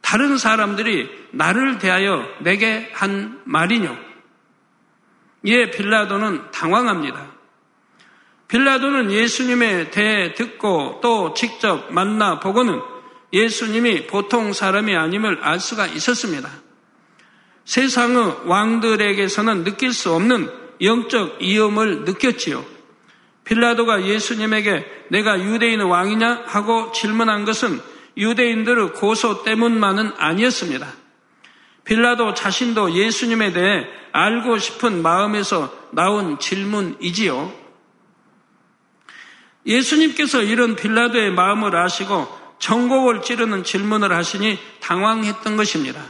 다른 0.00 0.36
사람들이 0.38 1.08
나를 1.32 1.78
대하여 1.78 2.26
내게 2.40 2.90
한 2.94 3.40
말이뇨? 3.44 3.96
예, 5.46 5.70
빌라도는 5.70 6.50
당황합니다. 6.50 7.34
빌라도는 8.48 9.10
예수님에 9.10 9.90
대해 9.90 10.34
듣고 10.34 11.00
또 11.02 11.34
직접 11.34 11.92
만나 11.92 12.40
보고는 12.40 12.80
예수님이 13.32 14.06
보통 14.06 14.52
사람이 14.52 14.94
아님을 14.94 15.40
알 15.42 15.58
수가 15.60 15.86
있었습니다. 15.86 16.48
세상의 17.64 18.36
왕들에게서는 18.44 19.64
느낄 19.64 19.92
수 19.92 20.12
없는 20.12 20.50
영적 20.80 21.38
이음을 21.40 22.04
느꼈지요. 22.04 22.73
빌라도가 23.44 24.04
예수님에게 24.06 25.06
내가 25.10 25.38
유대인 25.38 25.80
왕이냐 25.80 26.44
하고 26.46 26.92
질문한 26.92 27.44
것은 27.44 27.80
유대인들의 28.16 28.94
고소 28.94 29.42
때문만은 29.42 30.12
아니었습니다. 30.16 30.86
빌라도 31.84 32.32
자신도 32.32 32.92
예수님에 32.92 33.52
대해 33.52 33.86
알고 34.12 34.58
싶은 34.58 35.02
마음에서 35.02 35.72
나온 35.90 36.38
질문이지요. 36.38 37.52
예수님께서 39.66 40.42
이런 40.42 40.76
빌라도의 40.76 41.32
마음을 41.32 41.76
아시고 41.76 42.26
전곡을 42.58 43.22
찌르는 43.22 43.64
질문을 43.64 44.12
하시니 44.12 44.58
당황했던 44.80 45.56
것입니다. 45.56 46.02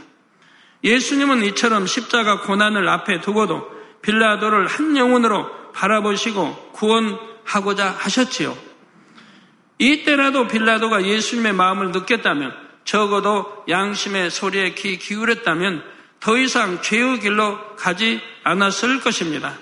예수님은 0.83 1.43
이처럼 1.45 1.87
십자가 1.87 2.41
고난을 2.41 2.87
앞에 2.87 3.19
두고도 3.21 3.67
빌라도를 4.01 4.67
한 4.67 4.95
영혼으로 4.95 5.47
바라보시고 5.75 6.71
구원하고자 6.71 7.91
하셨지요. 7.91 8.57
이때라도 9.77 10.47
빌라도가 10.47 11.05
예수님의 11.05 11.53
마음을 11.53 11.91
느꼈다면 11.91 12.53
적어도 12.85 13.63
양심의 13.67 14.31
소리에 14.31 14.73
귀 14.75 14.97
기울였다면 14.97 15.83
더 16.19 16.37
이상 16.37 16.81
죄의 16.81 17.19
길로 17.19 17.75
가지 17.75 18.21
않았을 18.43 19.01
것입니다. 19.01 19.57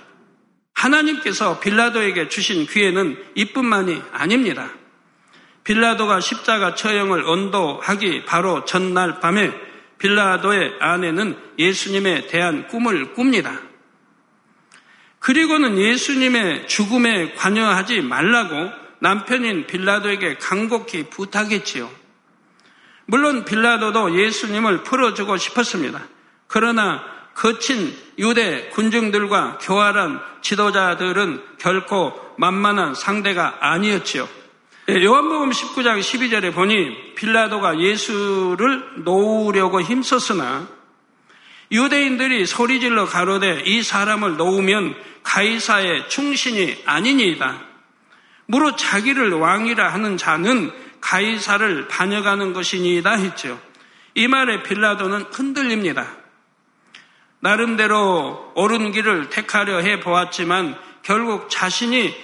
하나님께서 0.73 1.59
빌라도에게 1.59 2.29
주신 2.29 2.65
기회는 2.65 3.17
이뿐만이 3.35 4.01
아닙니다. 4.11 4.69
빌라도가 5.63 6.19
십자가 6.19 6.75
처형을 6.75 7.27
언도하기 7.27 8.25
바로 8.25 8.65
전날 8.65 9.19
밤에 9.19 9.51
빌라도의 9.97 10.73
아내는 10.79 11.37
예수님에 11.57 12.27
대한 12.27 12.67
꿈을 12.67 13.13
꿉니다. 13.13 13.59
그리고는 15.23 15.77
예수님의 15.77 16.67
죽음에 16.67 17.33
관여하지 17.35 18.01
말라고 18.01 18.71
남편인 18.99 19.67
빌라도에게 19.67 20.35
간곡히 20.35 21.03
부탁했지요. 21.09 21.89
물론 23.05 23.45
빌라도도 23.45 24.21
예수님을 24.21 24.83
풀어주고 24.83 25.37
싶었습니다. 25.37 26.01
그러나 26.47 27.01
거친 27.35 27.95
유대 28.19 28.69
군중들과 28.71 29.59
교활한 29.61 30.19
지도자들은 30.41 31.41
결코 31.57 32.13
만만한 32.37 32.93
상대가 32.93 33.55
아니었지요. 33.61 34.27
예, 34.89 35.03
요한복음 35.05 35.51
19장 35.51 36.01
12절에 36.01 36.53
보니 36.53 37.15
빌라도가 37.15 37.79
예수를 37.79 39.03
놓으려고 39.05 39.81
힘썼으나 39.81 40.67
유대인들이 41.73 42.45
소리질러 42.45 43.07
가로되 43.07 43.63
이 43.65 43.81
사람을 43.81 44.37
놓으면 44.37 44.95
가이사의 45.23 46.07
충신이 46.07 46.83
아니니이다. 46.85 47.61
무릇 48.45 48.77
자기를 48.77 49.33
왕이라 49.33 49.91
하는 49.91 50.15
자는 50.15 50.71
가이사를 51.01 51.87
반역하는 51.87 52.53
것이니이다 52.53 53.13
했죠. 53.13 53.59
이 54.13 54.27
말에 54.27 54.61
빌라도는 54.61 55.25
흔들립니다. 55.31 56.15
나름대로 57.39 58.53
옳은 58.55 58.91
길을 58.91 59.29
택하려 59.31 59.79
해 59.79 59.99
보았지만 59.99 60.77
결국 61.01 61.49
자신이 61.49 62.15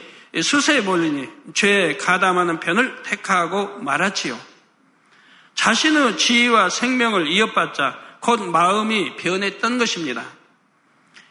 수세에 0.42 0.82
몰리니 0.82 1.28
죄에 1.56 1.98
가담하는 1.98 2.60
편을 2.60 3.02
택하고 3.02 3.80
말았지요. 3.80 4.38
자신의 5.56 6.18
지위와 6.18 6.70
생명을 6.70 7.28
이어받자 7.28 8.09
곧 8.20 8.42
마음이 8.50 9.16
변했던 9.16 9.78
것입니다. 9.78 10.26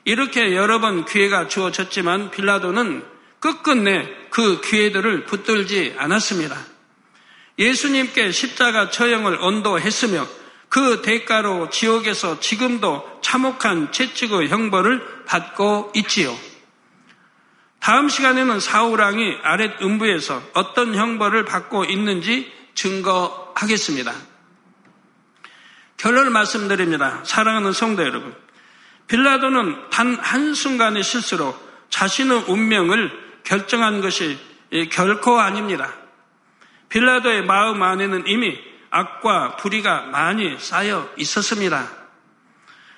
이렇게 0.04 0.54
여러 0.56 0.80
번 0.80 1.04
기회가 1.04 1.48
주어졌지만 1.48 2.30
빌라도는 2.30 3.04
끝끝내 3.40 4.08
그 4.30 4.60
기회들을 4.60 5.26
붙들지 5.26 5.94
않았습니다. 5.98 6.56
예수님께 7.58 8.32
십자가 8.32 8.90
처형을 8.90 9.38
언도했으며 9.40 10.26
그 10.68 11.02
대가로 11.02 11.70
지옥에서 11.70 12.40
지금도 12.40 13.20
참혹한 13.22 13.90
채찍의 13.92 14.48
형벌을 14.48 15.24
받고 15.24 15.92
있지요. 15.96 16.36
다음 17.80 18.08
시간에는 18.08 18.60
사우랑이 18.60 19.38
아랫 19.42 19.80
음부에서 19.82 20.42
어떤 20.54 20.94
형벌을 20.94 21.44
받고 21.44 21.84
있는지 21.84 22.52
증거하겠습니다. 22.74 24.14
결론을 25.98 26.30
말씀드립니다. 26.30 27.20
사랑하는 27.24 27.72
성도 27.72 28.02
여러분. 28.02 28.34
빌라도는 29.08 29.90
단 29.90 30.14
한순간의 30.14 31.02
실수로 31.02 31.58
자신의 31.90 32.44
운명을 32.48 33.10
결정한 33.44 34.00
것이 34.00 34.38
결코 34.90 35.38
아닙니다. 35.38 35.92
빌라도의 36.88 37.44
마음 37.44 37.82
안에는 37.82 38.24
이미 38.26 38.58
악과 38.90 39.56
불의가 39.56 40.02
많이 40.02 40.58
쌓여 40.58 41.08
있었습니다. 41.16 41.88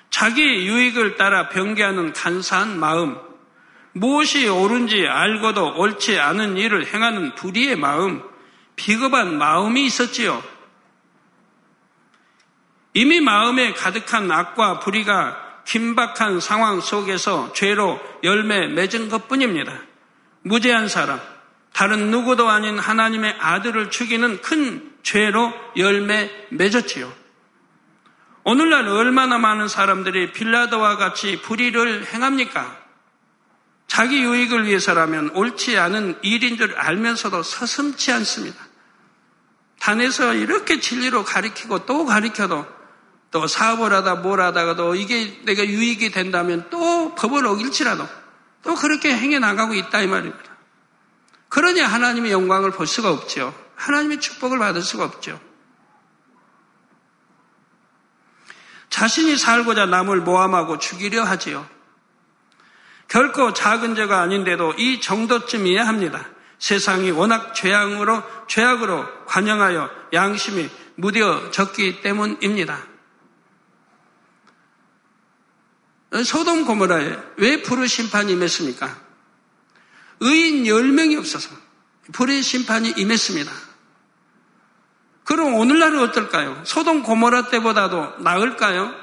자기 0.09 0.41
유익을 0.41 1.15
따라 1.15 1.49
변개하는 1.49 2.13
간사한 2.13 2.79
마음, 2.79 3.17
무엇이 3.93 4.47
옳은지 4.47 5.07
알고도 5.07 5.75
옳지 5.77 6.19
않은 6.19 6.57
일을 6.57 6.93
행하는 6.93 7.35
불의의 7.35 7.77
마음, 7.77 8.21
비겁한 8.75 9.37
마음이 9.37 9.85
있었지요. 9.85 10.43
이미 12.93 13.21
마음에 13.21 13.73
가득한 13.73 14.31
악과 14.31 14.79
불의가 14.79 15.63
긴박한 15.65 16.39
상황 16.39 16.81
속에서 16.81 17.53
죄로 17.53 17.99
열매 18.23 18.67
맺은 18.67 19.09
것 19.09 19.27
뿐입니다. 19.27 19.73
무죄한 20.43 20.87
사람, 20.87 21.21
다른 21.71 22.11
누구도 22.11 22.49
아닌 22.49 22.77
하나님의 22.77 23.37
아들을 23.39 23.89
죽이는 23.91 24.41
큰 24.41 24.91
죄로 25.03 25.53
열매 25.77 26.29
맺었지요. 26.49 27.11
오늘날 28.43 28.87
얼마나 28.87 29.37
많은 29.37 29.67
사람들이 29.67 30.31
빌라도와 30.33 30.97
같이 30.97 31.41
불의를 31.41 32.07
행합니까? 32.07 32.77
자기 33.87 34.21
유익을 34.23 34.65
위해서라면 34.65 35.31
옳지 35.31 35.77
않은 35.77 36.17
일인 36.23 36.57
줄 36.57 36.75
알면서도 36.75 37.43
서슴치 37.43 38.11
않습니다. 38.13 38.57
단에서 39.79 40.33
이렇게 40.33 40.79
진리로 40.79 41.23
가리키고 41.23 41.85
또 41.85 42.05
가리켜도 42.05 42.80
또 43.31 43.47
사업을 43.47 43.93
하다 43.93 44.15
뭘 44.15 44.41
하다가도 44.41 44.95
이게 44.95 45.41
내가 45.43 45.65
유익이 45.65 46.11
된다면 46.11 46.67
또 46.69 47.15
법을 47.15 47.45
어길지라도 47.45 48.07
또 48.63 48.75
그렇게 48.75 49.15
행해 49.15 49.39
나가고 49.39 49.73
있다 49.73 50.01
이 50.01 50.07
말입니다. 50.07 50.51
그러니 51.49 51.79
하나님의 51.79 52.31
영광을 52.31 52.71
볼 52.71 52.85
수가 52.87 53.09
없죠. 53.09 53.53
하나님의 53.75 54.19
축복을 54.19 54.59
받을 54.59 54.81
수가 54.81 55.05
없죠. 55.05 55.39
자신이 58.89 59.37
살고자 59.37 59.85
남을 59.85 60.21
모함하고 60.21 60.77
죽이려 60.77 61.23
하지요. 61.23 61.67
결코 63.07 63.53
작은 63.53 63.95
죄가 63.95 64.21
아닌데도 64.21 64.73
이 64.77 65.01
정도쯤이어야 65.01 65.87
합니다. 65.87 66.27
세상이 66.59 67.11
워낙 67.11 67.53
죄악으로, 67.55 68.23
죄악으로 68.47 69.25
관영하여 69.25 69.89
양심이 70.13 70.69
무뎌졌기 70.95 72.01
때문입니다. 72.01 72.90
소돔 76.11 76.65
고모라에 76.65 77.17
왜 77.37 77.61
불의 77.61 77.87
심판이 77.87 78.33
임했습니까? 78.33 78.99
의인 80.19 80.65
10명이 80.65 81.17
없어서 81.17 81.49
불의 82.11 82.43
심판이 82.43 82.93
임했습니다. 82.97 83.51
그럼 85.23 85.55
오늘날은 85.55 85.99
어떨까요? 85.99 86.61
소돔 86.65 87.03
고모라 87.03 87.47
때보다도 87.49 88.17
나을까요? 88.19 88.93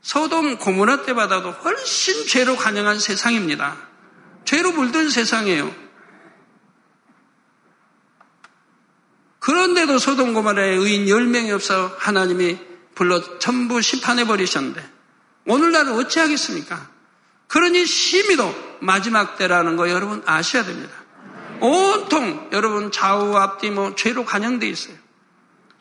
소돔 0.00 0.56
고모라 0.56 1.02
때보다도 1.02 1.50
훨씬 1.50 2.26
죄로 2.26 2.56
관영한 2.56 2.98
세상입니다. 2.98 3.76
죄로 4.46 4.72
물든 4.72 5.10
세상이에요. 5.10 5.82
그런데도 9.38 9.98
소돔 9.98 10.32
고모라에 10.32 10.70
의인 10.76 11.04
10명이 11.06 11.52
없어 11.52 11.94
하나님이 11.98 12.58
불러 12.94 13.38
전부 13.38 13.82
심판해 13.82 14.24
버리셨는데 14.24 14.91
오늘날은 15.46 15.94
어찌하겠습니까? 15.94 16.88
그러니 17.48 17.84
심히도 17.84 18.78
마지막 18.80 19.36
때라는 19.36 19.76
거 19.76 19.90
여러분 19.90 20.22
아셔야 20.26 20.64
됩니다. 20.64 20.94
온통 21.60 22.48
여러분 22.52 22.90
좌우 22.90 23.36
앞뒤 23.36 23.70
뭐 23.70 23.94
죄로 23.94 24.24
관영돼 24.24 24.66
있어요. 24.68 24.96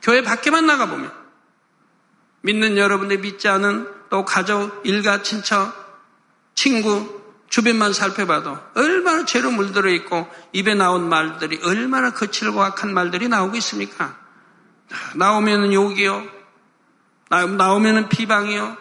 교회 0.02 0.22
밖에만 0.22 0.66
나가보면 0.66 1.12
믿는 2.42 2.78
여러분들 2.78 3.20
믿지 3.20 3.48
않은 3.48 3.88
또 4.10 4.26
가족, 4.26 4.82
일가, 4.84 5.22
친척, 5.22 5.74
친구, 6.56 7.22
주변만 7.50 7.94
살펴봐도 7.94 8.58
얼마나 8.76 9.26
죄로 9.26 9.52
물들어 9.52 9.90
있고 9.90 10.28
입에 10.54 10.74
나온 10.74 11.10
말들이 11.10 11.60
얼마나 11.64 12.14
거칠고 12.14 12.64
악한 12.64 12.94
말들이 12.94 13.28
나오고 13.28 13.58
있습니까? 13.58 14.18
나오면은 15.16 15.74
욕이요. 15.74 16.26
나오면은 17.30 18.10
비방이요. 18.10 18.78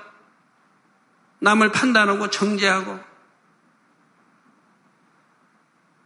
남을 1.41 1.73
판단하고 1.73 2.31
정죄하고 2.31 3.01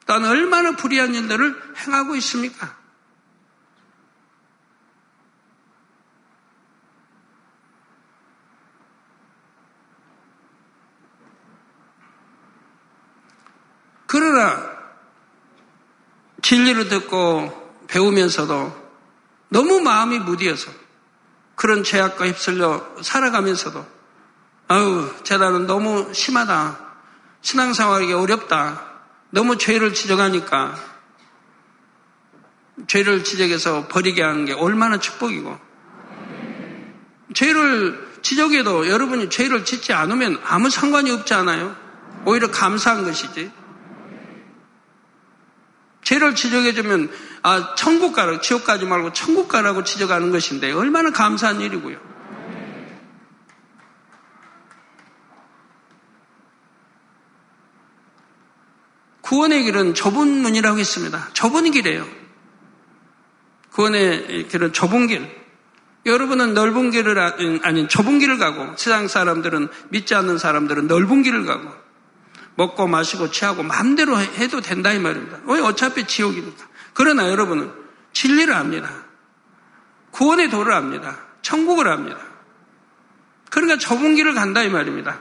또한 0.06 0.24
얼마나 0.24 0.72
불의한 0.72 1.14
일들을 1.14 1.76
행하고 1.78 2.14
있습니까? 2.16 2.76
그러나 14.06 14.74
진리를 16.42 16.88
듣고 16.88 17.64
배우면서도 17.88 18.84
너무 19.48 19.80
마음이 19.80 20.20
무디어서 20.20 20.70
그런 21.56 21.82
죄악과 21.82 22.26
휩쓸려 22.26 23.02
살아가면서도 23.02 23.94
아우 24.68 25.10
재단은 25.22 25.66
너무 25.66 26.12
심하다. 26.12 26.78
신앙생활이 27.42 28.12
어렵다. 28.12 28.82
너무 29.30 29.58
죄를 29.58 29.92
지적하니까 29.92 30.76
죄를 32.86 33.24
지적해서 33.24 33.88
버리게 33.88 34.22
하는 34.22 34.46
게 34.46 34.52
얼마나 34.52 34.98
축복이고 34.98 35.58
죄를 37.34 38.14
지적해도 38.22 38.88
여러분이 38.88 39.28
죄를 39.28 39.64
짓지 39.64 39.92
않으면 39.92 40.40
아무 40.44 40.70
상관이 40.70 41.10
없지 41.10 41.34
않아요? 41.34 41.76
오히려 42.24 42.50
감사한 42.50 43.04
것이지. 43.04 43.50
죄를 46.02 46.34
지적해주면 46.34 47.10
아 47.42 47.74
천국 47.74 48.14
가라 48.14 48.40
지옥 48.40 48.64
가지 48.64 48.86
말고 48.86 49.12
천국 49.12 49.48
가라고 49.48 49.84
지적하는 49.84 50.30
것인데 50.30 50.72
얼마나 50.72 51.10
감사한 51.10 51.60
일이고요. 51.60 52.13
구원의 59.24 59.64
길은 59.64 59.94
좁은 59.94 60.28
문이라고 60.28 60.78
했습니다. 60.78 61.28
좁은 61.32 61.70
길이에요. 61.70 62.06
구원의 63.72 64.48
길은 64.48 64.74
좁은 64.74 65.06
길. 65.06 65.44
여러분은 66.04 66.52
넓은 66.52 66.90
길을 66.90 67.18
아, 67.18 67.34
아닌 67.62 67.88
좁은 67.88 68.18
길을 68.18 68.36
가고 68.36 68.76
세상 68.76 69.08
사람들은 69.08 69.68
믿지 69.88 70.14
않는 70.14 70.36
사람들은 70.36 70.88
넓은 70.88 71.22
길을 71.22 71.46
가고 71.46 71.72
먹고 72.56 72.86
마시고 72.86 73.30
취하고 73.30 73.62
마음대로 73.62 74.18
해도 74.18 74.60
된다 74.60 74.92
이 74.92 74.98
말입니다. 74.98 75.38
왜 75.46 75.60
어차피 75.60 76.06
지옥이니까. 76.06 76.66
그러나 76.92 77.30
여러분은 77.30 77.72
진리를 78.12 78.52
압니다. 78.52 78.90
구원의 80.10 80.50
도를 80.50 80.74
압니다. 80.74 81.16
천국을 81.40 81.88
압니다. 81.88 82.18
그러니까 83.50 83.78
좁은 83.78 84.16
길을 84.16 84.34
간다 84.34 84.62
이 84.62 84.68
말입니다. 84.68 85.18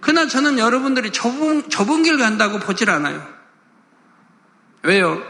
그러나 0.00 0.28
저는 0.28 0.58
여러분들이 0.58 1.10
좁은, 1.10 1.68
좁은 1.68 2.02
길 2.02 2.18
간다고 2.18 2.58
보질 2.58 2.90
않아요. 2.90 3.26
왜요? 4.82 5.22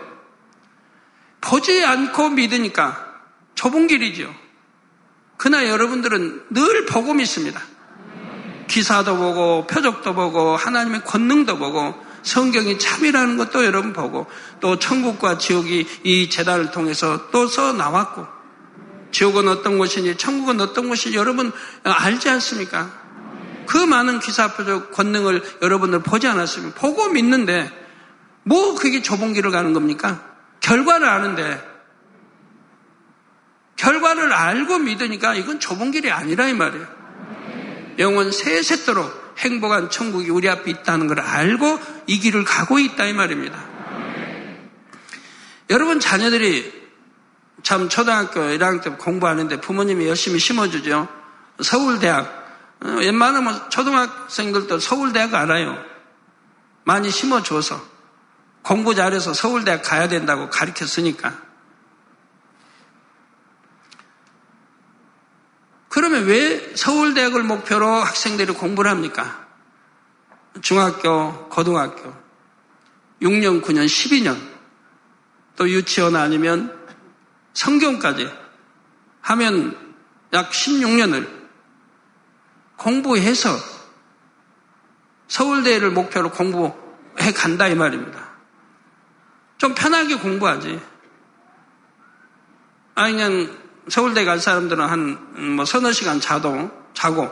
보지 1.41 1.85
않고 1.85 2.31
믿으니까 2.31 3.07
좁은 3.55 3.87
길이죠. 3.87 4.33
그러나 5.37 5.69
여러분들은 5.69 6.47
늘 6.51 6.87
보고 6.87 7.15
믿습니다. 7.15 7.61
기사도 8.69 9.17
보고 9.17 9.67
표적도 9.67 10.15
보고 10.15 10.57
하나님의 10.57 11.05
권능도 11.05 11.59
보고 11.59 11.95
성경이 12.23 12.79
참이라는 12.79 13.37
것도 13.37 13.65
여러분 13.65 13.93
보고 13.93 14.27
또 14.61 14.79
천국과 14.79 15.39
지옥이 15.39 15.87
이 16.03 16.29
재단을 16.29 16.73
통해서 16.73 17.31
또 17.31 17.47
써 17.47 17.73
나왔고 17.73 18.27
지옥은 19.13 19.47
어떤 19.49 19.79
곳인지 19.79 20.17
천국은 20.17 20.61
어떤 20.61 20.89
곳인지 20.89 21.17
여러분 21.17 21.53
알지 21.85 22.29
않습니까? 22.29 23.06
그 23.67 23.77
많은 23.77 24.21
기사 24.21 24.53
표적 24.53 24.93
권능을 24.93 25.43
여러분들 25.63 26.01
보지 26.01 26.27
않았습니까? 26.27 26.81
보고 26.81 27.09
믿는데 27.09 27.71
뭐 28.45 28.75
그게 28.75 29.03
좁은 29.03 29.33
길을 29.33 29.51
가는 29.51 29.73
겁니까? 29.73 30.23
결과를 30.61 31.09
아는데 31.09 31.77
결과를 33.77 34.33
알고 34.33 34.79
믿으니까 34.79 35.35
이건 35.35 35.61
좁은 35.61 35.91
길이 35.91 36.11
아니라 36.11 36.49
이 36.49 36.55
말이에요. 36.55 36.87
영원 37.99 38.33
세세토록 38.33 39.35
행복한 39.39 39.91
천국이 39.91 40.31
우리 40.31 40.49
앞에 40.49 40.71
있다는 40.71 41.07
걸 41.07 41.21
알고 41.21 41.79
이 42.07 42.19
길을 42.19 42.45
가고 42.45 42.79
있다 42.79 43.05
이 43.05 43.13
말입니다. 43.13 43.65
여러분 45.71 46.01
자녀들이 46.01 46.73
참 47.63 47.89
초등학교 47.89 48.41
1학년 48.41 48.83
때 48.83 48.91
공부하는데 48.91 49.61
부모님이 49.61 50.07
열심히 50.07 50.39
심어주죠. 50.39 51.09
서울대학 51.61 52.27
어, 52.27 52.46
웬만하면 52.81 53.71
초등학생들도 53.71 54.79
서울대학 54.79 55.35
알아요. 55.35 55.83
많이 56.85 57.11
심어줘서 57.11 57.83
공부 58.63 58.95
잘해서 58.95 59.33
서울대학 59.33 59.83
가야 59.83 60.09
된다고 60.09 60.51
가르쳤으니까. 60.51 61.47
그러면 65.89 66.27
왜 66.27 66.75
서울대학을 66.75 67.43
목표로 67.43 67.87
학생들이 67.87 68.53
공부를 68.53 68.91
합니까? 68.91 69.47
중학교, 70.61 71.49
고등학교, 71.49 72.15
6년, 73.23 73.63
9년, 73.63 73.87
12년, 73.87 74.39
또 75.57 75.69
유치원 75.71 76.17
아니면 76.17 76.77
성경까지 77.55 78.31
하면 79.23 79.97
약 80.35 80.51
16년을 80.51 81.46
공부해서 82.77 83.49
서울대를 85.29 85.91
목표로 85.91 86.31
공부해 86.31 87.33
간다 87.35 87.69
이 87.69 87.75
말입니다. 87.75 88.27
좀 89.59 89.75
편하게 89.75 90.17
공부하지. 90.17 90.81
아 92.95 93.11
그냥 93.11 93.57
서울대 93.89 94.25
갈 94.25 94.39
사람들은 94.39 94.85
한 94.85 95.27
뭐 95.57 95.65
서너 95.65 95.93
시간 95.93 96.21
자도 96.21 96.71
자고 96.95 97.31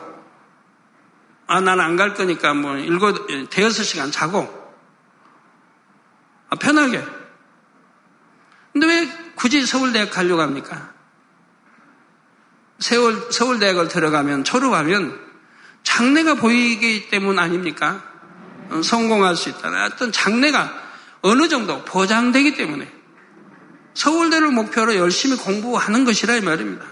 아 1.46 1.60
나는 1.60 1.84
안 1.84 1.96
갈 1.96 2.14
거니까 2.14 2.54
뭐 2.54 2.76
일곱 2.76 3.26
대여섯 3.50 3.84
시간 3.84 4.10
자고 4.10 4.62
아, 6.50 6.56
편하게. 6.56 7.02
근데 8.72 8.86
왜 8.86 9.32
굳이 9.36 9.64
서울대학 9.64 10.10
가려고 10.10 10.42
합니까? 10.42 10.92
서울, 12.78 13.32
서울대학을 13.32 13.88
들어가면 13.88 14.44
졸업하면 14.44 15.23
장래가 15.84 16.34
보이기 16.34 17.08
때문 17.08 17.38
아닙니까? 17.38 18.02
어, 18.70 18.82
성공할 18.82 19.36
수 19.36 19.50
있다는 19.50 19.80
어떤 19.84 20.10
장래가 20.10 20.82
어느 21.22 21.48
정도 21.48 21.84
보장되기 21.84 22.56
때문에 22.56 22.90
서울대를 23.94 24.48
목표로 24.50 24.96
열심히 24.96 25.36
공부하는 25.36 26.04
것이라 26.04 26.34
이 26.34 26.40
말입니다. 26.40 26.84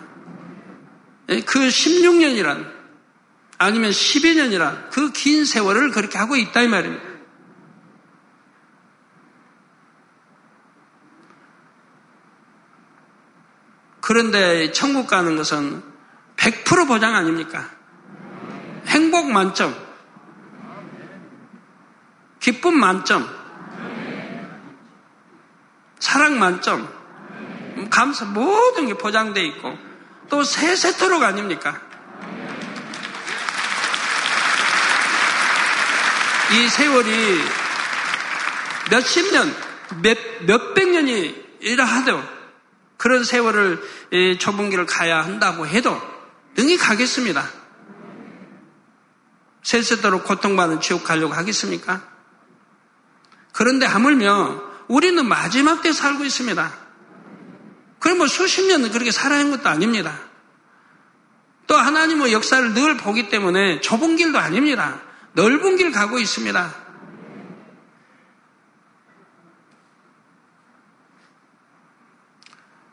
예, 1.30 1.40
그 1.40 1.58
16년이란 1.58 2.70
아니면 3.58 3.90
12년이란 3.90 4.90
그 4.90 5.12
긴 5.12 5.44
세월을 5.44 5.90
그렇게 5.90 6.18
하고 6.18 6.36
있다 6.36 6.62
이 6.62 6.68
말입니다. 6.68 7.12
그런데 14.00 14.72
천국 14.72 15.06
가는 15.06 15.36
것은 15.36 15.82
100% 16.36 16.88
보장 16.88 17.14
아닙니까? 17.14 17.70
행복 18.86 19.30
만점, 19.30 19.74
기쁨 22.40 22.78
만점, 22.78 23.28
사랑 25.98 26.38
만점, 26.38 26.88
감사 27.90 28.24
모든 28.24 28.86
게 28.86 28.94
포장되어 28.94 29.42
있고 29.44 29.78
또 30.28 30.42
세세토록 30.42 31.22
아닙니까? 31.22 31.80
이 36.52 36.68
세월이 36.68 37.40
몇십 38.90 39.32
년, 39.32 39.54
몇, 40.02 40.18
몇백 40.40 40.88
년이라 40.90 41.84
하도 41.84 42.22
그런 42.98 43.24
세월을 43.24 44.38
좁은 44.38 44.68
길을 44.70 44.84
가야 44.86 45.22
한다고 45.22 45.66
해도 45.66 46.00
능히 46.56 46.76
가겠습니다. 46.76 47.61
세세도록 49.62 50.24
고통받는 50.24 50.80
지옥 50.80 51.04
가려고 51.04 51.34
하겠습니까? 51.34 52.02
그런데 53.52 53.86
하물며 53.86 54.62
우리는 54.88 55.24
마지막 55.26 55.82
때 55.82 55.92
살고 55.92 56.24
있습니다. 56.24 56.72
그럼 57.98 58.18
뭐 58.18 58.26
수십 58.26 58.66
년 58.66 58.90
그렇게 58.90 59.10
하는 59.16 59.50
것도 59.50 59.68
아닙니다. 59.68 60.18
또 61.66 61.76
하나님의 61.76 62.32
역사를 62.32 62.74
늘 62.74 62.96
보기 62.96 63.28
때문에 63.28 63.80
좁은 63.80 64.16
길도 64.16 64.38
아닙니다. 64.38 65.00
넓은 65.34 65.76
길 65.76 65.92
가고 65.92 66.18
있습니다. 66.18 66.74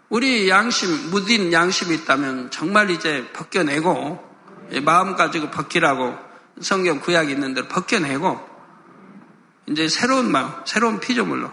우리 0.10 0.50
양심, 0.50 1.12
무딘 1.12 1.52
양심이 1.54 1.94
있다면 1.96 2.52
정말 2.52 2.90
이제 2.90 3.30
벗겨내고 3.34 4.28
마음 4.84 5.16
가지고 5.16 5.50
벗기라고 5.50 6.29
성경 6.62 7.00
구약이 7.00 7.32
있는 7.32 7.54
대로 7.54 7.68
벗겨내고 7.68 8.48
이제 9.68 9.88
새로운 9.88 10.32
마음, 10.32 10.52
새로운 10.66 11.00
피조물로 11.00 11.52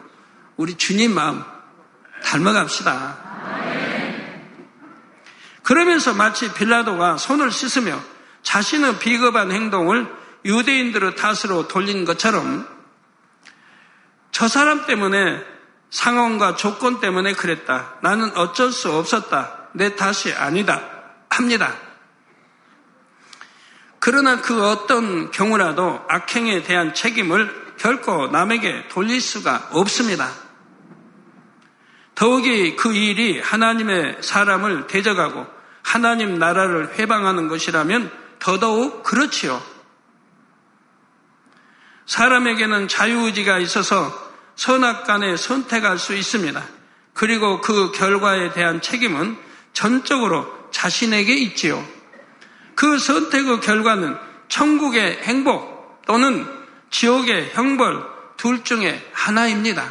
우리 0.56 0.74
주님 0.74 1.14
마음 1.14 1.42
닮아갑시다. 2.22 3.26
그러면서 5.62 6.14
마치 6.14 6.52
빌라도가 6.52 7.16
손을 7.16 7.50
씻으며 7.50 8.00
자신의 8.42 9.00
비겁한 9.00 9.50
행동을 9.50 10.08
유대인들의 10.44 11.16
탓으로 11.16 11.66
돌린 11.66 12.04
것처럼 12.04 12.66
저 14.30 14.48
사람 14.48 14.86
때문에 14.86 15.42
상황과 15.90 16.56
조건 16.56 17.00
때문에 17.00 17.32
그랬다. 17.32 17.96
나는 18.02 18.36
어쩔 18.36 18.70
수 18.70 18.92
없었다. 18.92 19.70
내 19.72 19.96
탓이 19.96 20.32
아니다. 20.32 20.82
합니다. 21.30 21.74
그러나 24.06 24.40
그 24.40 24.64
어떤 24.64 25.32
경우라도 25.32 26.00
악행에 26.06 26.62
대한 26.62 26.94
책임을 26.94 27.74
결코 27.76 28.28
남에게 28.28 28.86
돌릴 28.86 29.20
수가 29.20 29.70
없습니다. 29.72 30.30
더욱이 32.14 32.76
그 32.76 32.94
일이 32.94 33.40
하나님의 33.40 34.18
사람을 34.20 34.86
대적하고 34.86 35.44
하나님 35.82 36.38
나라를 36.38 36.96
회방하는 36.96 37.48
것이라면 37.48 38.12
더더욱 38.38 39.02
그렇지요. 39.02 39.60
사람에게는 42.06 42.86
자유의지가 42.86 43.58
있어서 43.58 44.12
선악 44.54 45.04
간에 45.04 45.36
선택할 45.36 45.98
수 45.98 46.14
있습니다. 46.14 46.64
그리고 47.12 47.60
그 47.60 47.90
결과에 47.90 48.52
대한 48.52 48.80
책임은 48.80 49.36
전적으로 49.72 50.46
자신에게 50.70 51.34
있지요. 51.34 51.95
그 52.76 52.98
선택의 52.98 53.60
결과는 53.60 54.16
천국의 54.48 55.22
행복 55.22 56.02
또는 56.06 56.46
지옥의 56.90 57.50
형벌 57.54 58.04
둘 58.36 58.62
중에 58.62 59.10
하나입니다. 59.12 59.84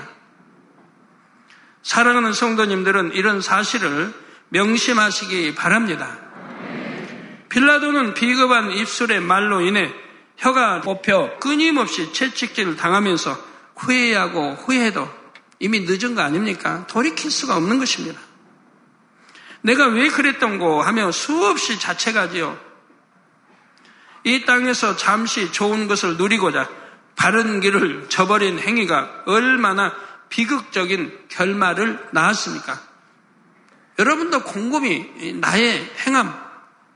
사랑하는 1.82 2.32
성도님들은 2.32 3.12
이런 3.13 3.41
사실을 3.41 4.13
명심하시기 4.50 5.56
바랍니다. 5.56 6.17
빌라도는 7.50 8.13
비겁한 8.13 8.71
입술의 8.71 9.19
말로 9.19 9.62
인해 9.62 9.91
혀가 10.38 10.82
뽑혀 10.82 11.38
끊임없이 11.39 12.13
채찍질을 12.13 12.76
당하면서 12.76 13.38
후회하고 13.78 14.56
후회해도 14.56 15.10
이미 15.60 15.82
늦은 15.82 16.15
거 16.15 16.21
아닙니까? 16.21 16.86
돌이킬 16.88 17.32
수가 17.32 17.56
없는 17.56 17.80
것입니다. 17.80 18.19
내가 19.62 19.88
왜 19.88 20.10
그랬던고 20.10 20.82
하며 20.82 21.12
수없이 21.12 21.80
자책하지요. 21.80 22.75
이 24.26 24.44
땅에서 24.44 24.98
잠시 24.98 25.52
좋은 25.52 25.88
것을 25.88 26.18
누리고자 26.18 26.68
바른 27.16 27.60
길을 27.60 28.08
저버린 28.10 28.60
행위가 28.60 29.24
얼마나 29.28 29.94
비극적인 30.30 31.28
결말을 31.30 32.10
낳았습니까? 32.12 32.82
여러분도 34.00 34.42
곰곰이 34.44 35.36
나의 35.36 35.92
행함, 36.06 36.36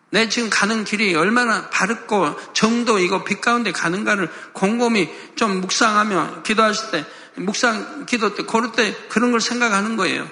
내 0.10 0.28
지금 0.28 0.50
가는 0.50 0.84
길이 0.84 1.14
얼마나 1.14 1.70
바르고 1.70 2.54
정도이고 2.54 3.24
빛 3.24 3.42
가운데 3.42 3.72
가는가를 3.72 4.30
곰곰이 4.54 5.08
좀 5.36 5.62
묵상하며 5.62 6.42
기도하실 6.42 6.92
때, 6.92 7.06
묵상 7.36 8.08
기도 8.08 8.34
때, 8.34 8.44
고를 8.44 8.72
때 8.72 8.96
그런 9.08 9.30
걸 9.30 9.40
생각하는 9.40 9.98
거예요. 9.98 10.28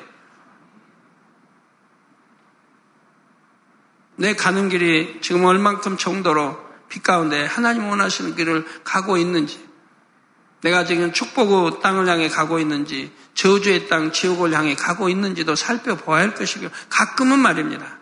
내 4.15 4.33
가는 4.35 4.67
길이 4.67 5.19
지금 5.21 5.45
얼만큼 5.45 5.97
정도로 5.97 6.66
빛 6.89 7.03
가운데 7.03 7.45
하나님 7.45 7.87
원하시는 7.87 8.35
길을 8.35 8.65
가고 8.83 9.17
있는지, 9.17 9.65
내가 10.61 10.85
지금 10.85 11.13
축복의 11.13 11.81
땅을 11.81 12.07
향해 12.07 12.29
가고 12.29 12.59
있는지, 12.59 13.13
저주의 13.33 13.87
땅, 13.87 14.11
지옥을 14.11 14.53
향해 14.53 14.75
가고 14.75 15.09
있는지도 15.09 15.55
살펴보아야 15.55 16.23
할 16.23 16.33
것이고, 16.33 16.69
가끔은 16.89 17.39
말입니다. 17.39 17.97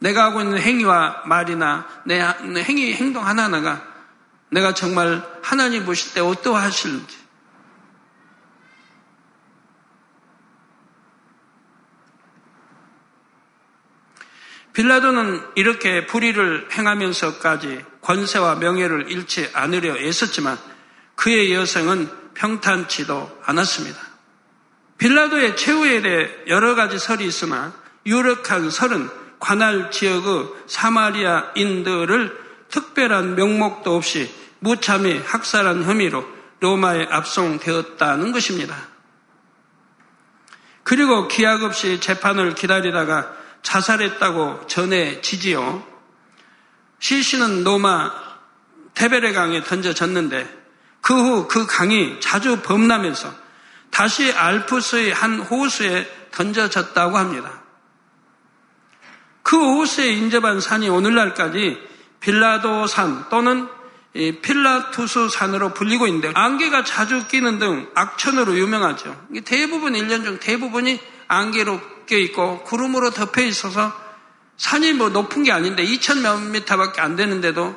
내가 0.00 0.26
하고 0.26 0.40
있는 0.40 0.58
행위와 0.58 1.22
말이나 1.26 1.86
내 2.04 2.20
행위, 2.62 2.94
행동 2.94 3.26
하나하나가 3.26 3.84
내가 4.50 4.72
정말 4.72 5.22
하나님 5.42 5.84
보실 5.84 6.14
때 6.14 6.20
어떠하실지. 6.20 7.27
빌라도는 14.78 15.42
이렇게 15.56 16.06
불의를 16.06 16.68
행하면서까지 16.70 17.84
권세와 18.00 18.54
명예를 18.60 19.10
잃지 19.10 19.50
않으려 19.52 19.96
애썼지만 19.96 20.56
그의 21.16 21.52
여성은 21.52 22.08
평탄치도 22.34 23.40
않았습니다. 23.44 23.98
빌라도의 24.98 25.56
최후에 25.56 26.00
대해 26.00 26.30
여러 26.46 26.76
가지 26.76 26.96
설이 26.96 27.26
있으나 27.26 27.72
유력한 28.06 28.70
설은 28.70 29.10
관할 29.40 29.90
지역의 29.90 30.46
사마리아인들을 30.68 32.38
특별한 32.68 33.34
명목도 33.34 33.96
없이 33.96 34.32
무참히 34.60 35.18
학살한 35.18 35.82
혐의로 35.82 36.24
로마에 36.60 37.08
압송되었다는 37.10 38.30
것입니다. 38.30 38.76
그리고 40.84 41.26
기약 41.26 41.64
없이 41.64 41.98
재판을 41.98 42.54
기다리다가 42.54 43.37
자살했다고 43.62 44.66
전해지지요. 44.66 45.86
시신은 47.00 47.64
로마 47.64 48.12
테베레 48.94 49.32
강에 49.32 49.62
던져졌는데 49.62 50.58
그 51.00 51.14
후그 51.14 51.48
그 51.48 51.66
강이 51.66 52.20
자주 52.20 52.60
범람해서 52.62 53.32
다시 53.90 54.32
알프스의 54.32 55.12
한 55.12 55.40
호수에 55.40 56.08
던져졌다고 56.32 57.16
합니다. 57.16 57.62
그 59.42 59.56
호수에 59.56 60.08
인접한 60.08 60.60
산이 60.60 60.88
오늘날까지 60.88 61.78
빌라도 62.20 62.86
산 62.86 63.28
또는 63.30 63.68
필라투스 64.14 65.28
산으로 65.28 65.74
불리고 65.74 66.06
있는데 66.06 66.32
안개가 66.34 66.84
자주 66.84 67.26
끼는 67.28 67.58
등 67.58 67.88
악천으로 67.94 68.58
유명하죠. 68.58 69.28
대부분 69.44 69.92
1년 69.92 70.24
중 70.24 70.38
대부분이 70.38 71.00
안개로 71.28 71.80
껴 72.08 72.16
있고 72.16 72.64
구름으로 72.64 73.10
덮여 73.10 73.42
있어서 73.42 73.92
산이 74.56 74.94
뭐 74.94 75.08
높은 75.10 75.44
게 75.44 75.52
아닌데 75.52 75.84
2천 75.84 76.22
몇 76.22 76.36
미터밖에 76.38 77.00
안 77.00 77.14
되는데도 77.14 77.76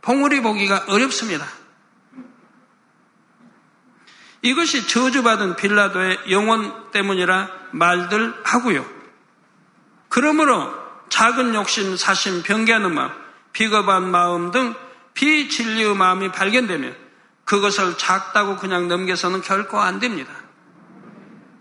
봉우리 0.00 0.40
보기가 0.40 0.86
어렵습니다. 0.88 1.46
이것이 4.40 4.88
저주받은 4.88 5.56
빌라도의 5.56 6.18
영혼 6.30 6.90
때문이라 6.90 7.48
말들 7.72 8.34
하고요. 8.44 8.84
그러므로 10.08 10.72
작은 11.08 11.54
욕심, 11.54 11.96
사심, 11.96 12.42
변개하는 12.42 12.92
마음, 12.92 13.10
비겁한 13.52 14.10
마음 14.10 14.50
등 14.50 14.74
비진리의 15.14 15.94
마음이 15.94 16.32
발견되면 16.32 16.96
그것을 17.44 17.98
작다고 17.98 18.56
그냥 18.56 18.88
넘겨서는 18.88 19.42
결코 19.42 19.78
안 19.78 20.00
됩니다. 20.00 20.32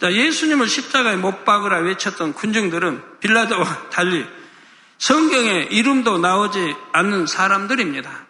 자, 0.01 0.11
예수님을 0.11 0.67
십자가에 0.67 1.15
못 1.15 1.45
박으라 1.45 1.77
외쳤던 1.81 2.33
군중들은 2.33 3.19
빌라도와 3.19 3.89
달리 3.91 4.25
성경에 4.97 5.67
이름도 5.69 6.17
나오지 6.17 6.75
않는 6.91 7.27
사람들입니다. 7.27 8.25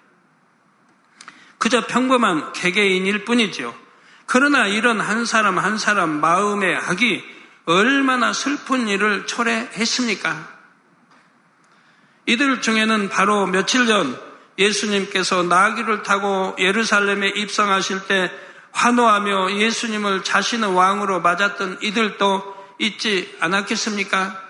그저 1.60 1.88
평범한 1.88 2.51
개개인일 2.51 3.23
뿐이지요. 3.23 3.73
그러나 4.25 4.67
이런 4.67 4.99
한 4.99 5.23
사람 5.23 5.57
한 5.60 5.77
사람 5.77 6.19
마음의 6.19 6.75
악이 6.75 7.23
얼마나 7.63 8.34
슬픈 8.34 8.89
일을 8.89 9.25
초래했습니까? 9.25 10.49
이들 12.25 12.62
중에는 12.62 13.07
바로 13.07 13.47
며칠 13.47 13.88
전 13.88 14.19
예수님께서 14.60 15.43
나귀를 15.43 16.03
타고 16.03 16.53
예루살렘에 16.60 17.30
입성하실 17.30 18.07
때 18.07 18.30
환호하며 18.74 19.57
예수님을 19.57 20.24
자신의 20.24 20.74
왕으로 20.76 21.22
맞았던 21.22 21.80
이들도 21.82 22.55
있지 22.80 23.36
않았겠습니까? 23.39 24.41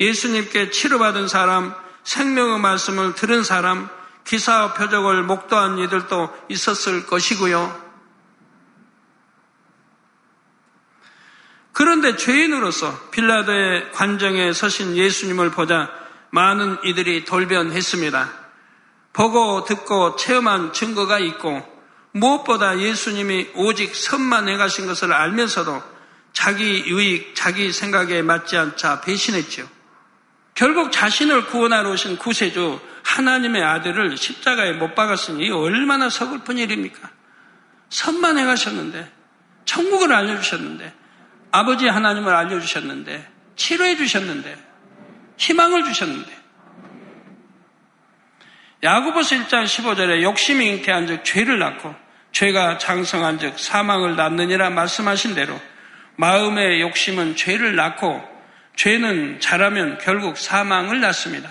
예수님께 0.00 0.70
치료받은 0.70 1.28
사람, 1.28 1.74
생명의 2.02 2.60
말씀을 2.60 3.14
들은 3.14 3.42
사람, 3.42 3.88
기사와 4.24 4.74
표적을 4.74 5.22
목도한 5.24 5.78
이들도 5.78 6.34
있었을 6.48 7.06
것이고요. 7.06 7.84
그런데 11.72 12.16
죄인으로서 12.16 13.10
빌라도의 13.10 13.92
관정에 13.92 14.52
서신 14.52 14.96
예수님을 14.96 15.50
보자 15.50 15.90
많은 16.30 16.78
이들이 16.84 17.24
돌변했습니다. 17.24 18.32
보고 19.12 19.64
듣고 19.64 20.16
체험한 20.16 20.72
증거가 20.72 21.18
있고 21.18 21.73
무엇보다 22.14 22.78
예수님이 22.78 23.48
오직 23.54 23.94
선만 23.94 24.48
행하신 24.48 24.86
것을 24.86 25.12
알면서도 25.12 25.82
자기 26.32 26.84
유익, 26.86 27.34
자기 27.34 27.72
생각에 27.72 28.22
맞지 28.22 28.56
않자 28.56 29.00
배신했죠. 29.00 29.68
결국 30.54 30.92
자신을 30.92 31.46
구원하러 31.46 31.90
오신 31.90 32.16
구세주 32.18 32.80
하나님의 33.02 33.62
아들을 33.62 34.16
십자가에 34.16 34.72
못 34.72 34.94
박았으니 34.94 35.50
얼마나 35.50 36.08
서글픈 36.08 36.58
일입니까? 36.58 37.10
선만 37.90 38.38
행하셨는데, 38.38 39.12
천국을 39.64 40.12
알려주셨는데, 40.12 40.94
아버지 41.50 41.88
하나님을 41.88 42.32
알려주셨는데, 42.32 43.28
치료해 43.56 43.96
주셨는데, 43.96 44.56
희망을 45.36 45.84
주셨는데, 45.84 46.44
야구보서 48.84 49.36
1장 49.36 49.64
15절에 49.64 50.22
욕심이 50.22 50.66
잉태한 50.68 51.06
즉 51.06 51.24
죄를 51.24 51.58
낳고 51.58 52.03
죄가 52.34 52.78
장성한 52.78 53.38
즉 53.38 53.58
사망을 53.58 54.16
낳느니라 54.16 54.70
말씀하신 54.70 55.34
대로 55.34 55.58
마음의 56.16 56.80
욕심은 56.82 57.36
죄를 57.36 57.76
낳고 57.76 58.22
죄는 58.76 59.40
자라면 59.40 59.98
결국 59.98 60.36
사망을 60.36 61.00
낳습니다. 61.00 61.48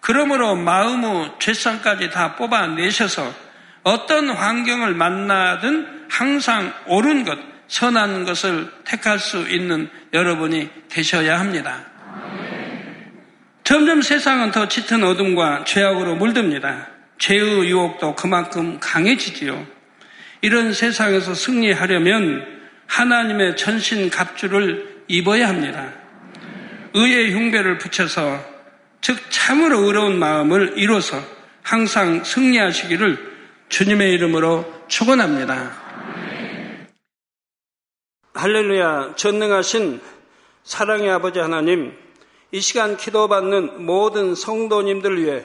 그러므로 0.00 0.54
마음의 0.54 1.32
죄성까지 1.40 2.10
다 2.10 2.36
뽑아내셔서 2.36 3.34
어떤 3.82 4.30
환경을 4.30 4.94
만나든 4.94 6.06
항상 6.08 6.72
옳은 6.86 7.24
것, 7.24 7.38
선한 7.66 8.24
것을 8.24 8.70
택할 8.84 9.18
수 9.18 9.48
있는 9.48 9.90
여러분이 10.12 10.70
되셔야 10.88 11.40
합니다. 11.40 11.84
점점 13.64 14.02
세상은 14.02 14.52
더 14.52 14.68
짙은 14.68 15.02
어둠과 15.02 15.64
죄악으로 15.64 16.14
물듭니다. 16.16 16.93
죄의 17.18 17.68
유혹도 17.68 18.14
그만큼 18.14 18.78
강해지지요. 18.80 19.66
이런 20.40 20.72
세상에서 20.72 21.34
승리하려면 21.34 22.46
하나님의 22.86 23.56
전신 23.56 24.10
갑주를 24.10 25.04
입어야 25.08 25.48
합니다. 25.48 25.92
의의 26.94 27.34
흉배를 27.34 27.78
붙여서 27.78 28.44
즉 29.00 29.18
참으로 29.30 29.80
의로운 29.80 30.18
마음을 30.18 30.74
이뤄서 30.76 31.20
항상 31.62 32.24
승리하시기를 32.24 33.34
주님의 33.68 34.12
이름으로 34.12 34.84
축원합니다. 34.88 35.72
할렐루야 38.34 39.14
전능하신 39.16 40.00
사랑의 40.62 41.10
아버지 41.10 41.38
하나님 41.38 41.96
이 42.50 42.60
시간 42.60 42.96
기도받는 42.96 43.84
모든 43.84 44.34
성도님들 44.34 45.22
위해 45.22 45.44